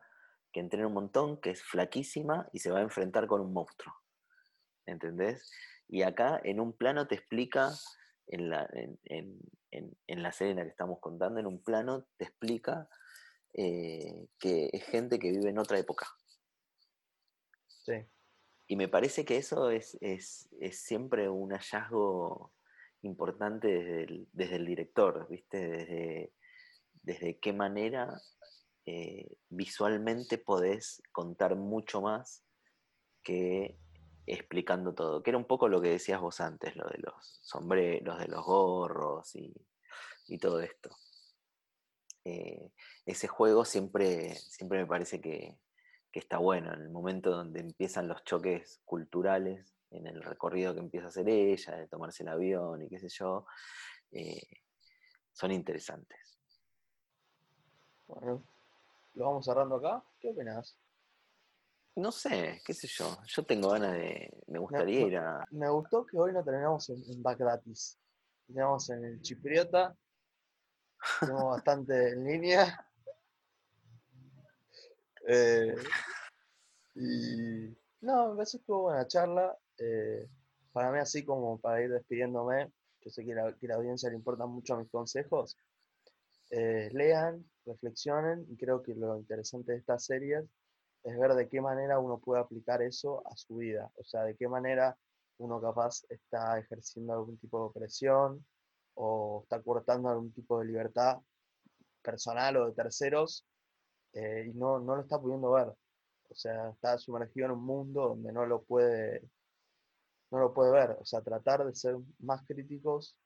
que 0.52 0.60
entrena 0.60 0.86
un 0.86 0.94
montón, 0.94 1.40
que 1.40 1.50
es 1.50 1.62
flaquísima 1.62 2.48
y 2.52 2.58
se 2.58 2.70
va 2.70 2.78
a 2.78 2.82
enfrentar 2.82 3.26
con 3.26 3.40
un 3.40 3.52
monstruo. 3.52 3.94
¿Entendés? 4.86 5.50
Y 5.88 6.02
acá 6.02 6.40
en 6.44 6.60
un 6.60 6.72
plano 6.72 7.06
te 7.06 7.14
explica 7.14 7.72
en 8.26 8.50
la, 8.50 8.68
en, 9.04 9.38
la 10.08 10.30
que 10.30 10.68
estamos 10.68 11.00
contando, 11.00 11.40
en 11.40 11.46
un 11.46 11.62
plano, 11.62 12.06
te 12.16 12.24
explica 12.24 12.88
eh, 13.54 14.26
que 14.38 14.70
es 14.72 14.84
gente 14.84 15.18
que 15.18 15.30
vive 15.30 15.50
en 15.50 15.58
otra 15.58 15.78
época. 15.78 16.06
Sí. 17.66 17.94
Y 18.72 18.76
me 18.76 18.88
parece 18.88 19.26
que 19.26 19.36
eso 19.36 19.68
es, 19.68 19.98
es, 20.00 20.48
es 20.58 20.78
siempre 20.78 21.28
un 21.28 21.50
hallazgo 21.50 22.54
importante 23.02 23.68
desde 23.68 24.04
el, 24.04 24.28
desde 24.32 24.56
el 24.56 24.64
director, 24.64 25.28
¿viste? 25.28 25.58
Desde, 25.58 26.32
desde 27.02 27.38
qué 27.38 27.52
manera 27.52 28.18
eh, 28.86 29.28
visualmente 29.50 30.38
podés 30.38 31.02
contar 31.12 31.54
mucho 31.54 32.00
más 32.00 32.46
que 33.22 33.78
explicando 34.24 34.94
todo, 34.94 35.22
que 35.22 35.28
era 35.28 35.38
un 35.38 35.46
poco 35.46 35.68
lo 35.68 35.82
que 35.82 35.90
decías 35.90 36.22
vos 36.22 36.40
antes, 36.40 36.74
lo 36.74 36.88
de 36.88 36.96
los 36.96 37.40
sombreros, 37.42 38.20
de 38.20 38.28
los 38.28 38.42
gorros 38.42 39.36
y, 39.36 39.52
todo 40.40 40.60
esto. 40.60 40.88
Eh, 42.24 42.70
ese 43.04 43.28
juego 43.28 43.66
siempre, 43.66 44.34
siempre 44.34 44.78
me 44.78 44.86
parece 44.86 45.20
que, 45.20 45.58
está 46.18 46.38
bueno, 46.38 46.72
en 46.72 46.82
el 46.82 46.90
momento 46.90 47.30
donde 47.30 47.60
empiezan 47.60 48.08
los 48.08 48.22
choques 48.24 48.80
culturales, 48.84 49.74
en 49.90 50.06
el 50.06 50.22
recorrido 50.22 50.74
que 50.74 50.80
empieza 50.80 51.06
a 51.06 51.08
hacer 51.08 51.28
ella, 51.28 51.76
de 51.76 51.88
tomarse 51.88 52.22
el 52.22 52.30
avión 52.30 52.82
y 52.82 52.88
qué 52.88 52.98
sé 52.98 53.08
yo, 53.08 53.46
eh, 54.12 54.42
son 55.32 55.52
interesantes. 55.52 56.38
Bueno, 58.06 58.42
lo 59.14 59.24
vamos 59.24 59.44
cerrando 59.44 59.76
acá. 59.76 60.02
¿Qué 60.20 60.30
opinas? 60.30 60.76
No 61.96 62.10
sé, 62.10 62.62
qué 62.64 62.72
sé 62.72 62.86
yo. 62.86 63.18
Yo 63.26 63.44
tengo 63.44 63.70
ganas 63.70 63.92
de. 63.92 64.32
Me 64.46 64.58
gustaría 64.58 65.00
ir 65.00 65.16
a. 65.18 65.46
Me 65.50 65.68
gustó 65.68 66.06
que 66.06 66.18
hoy 66.18 66.32
no 66.32 66.42
terminamos 66.42 66.88
en, 66.88 67.02
en 67.06 67.22
back 67.22 67.38
gratis. 67.38 67.98
Terminamos 68.46 68.88
en 68.90 69.04
el 69.04 69.20
Chipriota. 69.20 69.94
Tenemos 71.20 71.44
bastante 71.44 72.10
en 72.10 72.24
línea. 72.24 72.86
Eh, 75.26 75.74
y. 76.94 77.76
No, 78.00 78.36
que 78.36 78.42
estuvo 78.42 78.82
buena 78.82 79.06
charla. 79.06 79.56
Eh, 79.78 80.28
para 80.72 80.90
mí, 80.90 80.98
así 80.98 81.24
como 81.24 81.58
para 81.58 81.82
ir 81.82 81.90
despidiéndome, 81.90 82.72
yo 83.00 83.10
sé 83.10 83.24
que, 83.24 83.34
la, 83.34 83.54
que 83.54 83.68
la 83.68 83.76
audiencia 83.76 84.08
le 84.10 84.16
importan 84.16 84.50
mucho 84.50 84.76
mis 84.76 84.90
consejos. 84.90 85.56
Eh, 86.50 86.90
lean, 86.92 87.44
reflexionen, 87.64 88.46
y 88.48 88.56
creo 88.56 88.82
que 88.82 88.94
lo 88.94 89.16
interesante 89.16 89.72
de 89.72 89.78
estas 89.78 90.04
series 90.04 90.44
es 91.02 91.18
ver 91.18 91.34
de 91.34 91.48
qué 91.48 91.60
manera 91.60 91.98
uno 91.98 92.18
puede 92.18 92.40
aplicar 92.40 92.82
eso 92.82 93.26
a 93.26 93.36
su 93.36 93.56
vida, 93.56 93.90
o 93.96 94.04
sea, 94.04 94.22
de 94.24 94.36
qué 94.36 94.48
manera 94.48 94.96
uno 95.38 95.60
capaz 95.60 96.04
está 96.08 96.58
ejerciendo 96.58 97.14
algún 97.14 97.38
tipo 97.38 97.58
de 97.58 97.64
opresión 97.64 98.44
o 98.94 99.40
está 99.42 99.60
cortando 99.62 100.10
algún 100.10 100.32
tipo 100.32 100.60
de 100.60 100.66
libertad 100.66 101.18
personal 102.02 102.56
o 102.58 102.66
de 102.66 102.74
terceros 102.74 103.46
eh, 104.12 104.46
y 104.48 104.58
no, 104.58 104.78
no 104.78 104.96
lo 104.96 105.02
está 105.02 105.18
pudiendo 105.20 105.50
ver. 105.52 105.68
O 105.68 106.34
sea, 106.34 106.70
está 106.70 106.98
sumergido 106.98 107.46
en 107.46 107.52
un 107.52 107.64
mundo 107.64 108.08
donde 108.08 108.32
no 108.32 108.46
lo 108.46 108.62
puede, 108.62 109.22
no 110.30 110.38
lo 110.38 110.52
puede 110.54 110.72
ver. 110.72 110.96
O 111.00 111.04
sea, 111.04 111.20
tratar 111.20 111.64
de 111.64 111.74
ser 111.74 111.96
más 112.20 112.42
críticos 112.46 113.16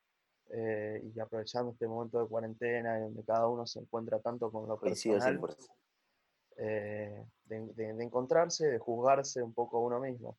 eh, 0.51 1.03
y 1.14 1.20
aprovechando 1.20 1.72
este 1.72 1.88
momento 1.88 2.20
de 2.20 2.29
cuarentena 2.29 3.01
donde 3.01 3.25
cada 3.25 3.49
uno 3.49 3.66
se 3.66 3.81
encuentra 3.81 4.20
tanto 4.20 4.51
con 4.51 4.68
lo 4.68 4.79
personal, 4.79 5.40
eh, 6.57 7.27
de, 7.44 8.03
encontrarse, 8.03 8.66
de 8.66 8.79
juzgarse 8.79 9.42
un 9.42 9.53
poco 9.53 9.79
a 9.79 9.81
uno 9.81 10.01
mismo, 10.01 10.37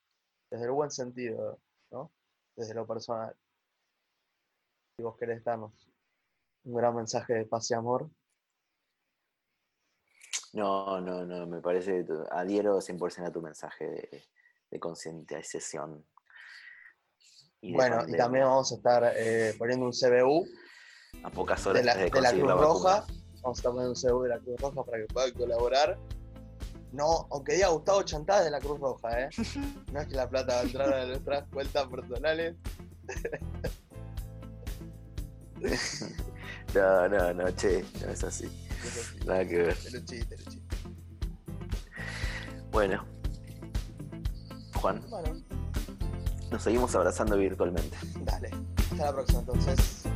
desde 0.50 0.66
el 0.66 0.72
buen 0.72 0.92
sentido, 0.92 1.60
¿no? 1.92 2.12
Desde 2.56 2.74
lo 2.74 2.88
personal. 2.88 3.36
Si 4.96 5.04
vos 5.04 5.16
querés 5.18 5.44
darnos 5.44 5.88
un 6.64 6.76
gran 6.76 6.96
mensaje 6.96 7.34
de 7.34 7.46
paz 7.46 7.70
y 7.72 7.74
amor. 7.74 8.10
No, 10.58 11.00
no, 11.00 11.24
no, 11.24 11.46
me 11.46 11.62
parece, 11.62 12.04
adhiero 12.32 12.80
100% 12.80 13.28
a 13.28 13.32
tu 13.32 13.44
mensaje 13.44 13.86
de, 13.86 14.24
de 14.72 14.80
concientización. 14.80 16.04
bueno, 17.62 18.04
y 18.08 18.18
también 18.18 18.46
vamos 18.46 18.72
a 18.72 18.76
estar 18.76 19.14
eh, 19.16 19.54
poniendo 19.60 19.86
un 19.86 19.92
CBU 19.92 20.48
a 21.22 21.30
pocas 21.30 21.64
horas 21.68 21.84
de 21.84 21.86
la, 21.86 21.96
de 21.96 22.10
la 22.10 22.32
Cruz 22.32 22.60
Roja. 22.60 23.06
Vamos 23.44 23.46
a 23.46 23.52
estar 23.60 23.72
poniendo 23.72 23.92
un 23.92 23.96
CBU 23.96 24.24
de 24.24 24.30
la 24.30 24.40
Cruz 24.40 24.60
Roja 24.60 24.84
para 24.84 24.98
que 24.98 25.06
puedan 25.14 25.32
colaborar. 25.34 26.00
No, 26.92 27.28
aunque 27.30 27.54
diga 27.54 27.68
Gustavo 27.68 28.02
Chantada 28.02 28.44
de 28.44 28.50
la 28.50 28.60
Cruz 28.60 28.80
Roja, 28.80 29.22
¿eh? 29.22 29.30
No 29.94 30.02
es 30.02 30.08
que 30.08 30.16
la 30.16 30.28
plata 30.28 30.56
va 30.56 30.62
a 30.62 30.64
entrar 30.64 30.92
a 30.92 31.06
nuestras 31.06 31.48
cuentas 31.50 31.86
personales. 31.86 32.56
no, 36.74 37.10
no, 37.10 37.34
no, 37.36 37.56
che, 37.56 37.86
no 38.04 38.12
es 38.12 38.24
así. 38.24 38.67
Nada 39.26 39.46
que 39.46 39.58
ver. 39.58 39.78
Bueno, 42.72 43.06
Juan. 44.76 45.02
Bueno. 45.10 45.36
Nos 46.52 46.64
seguimos 46.64 46.96
abrazando 46.96 47.38
virtualmente. 47.38 47.98
Dale. 48.22 48.52
Hasta 48.92 49.06
la 49.06 49.14
próxima 49.14 49.40
entonces. 49.40 50.07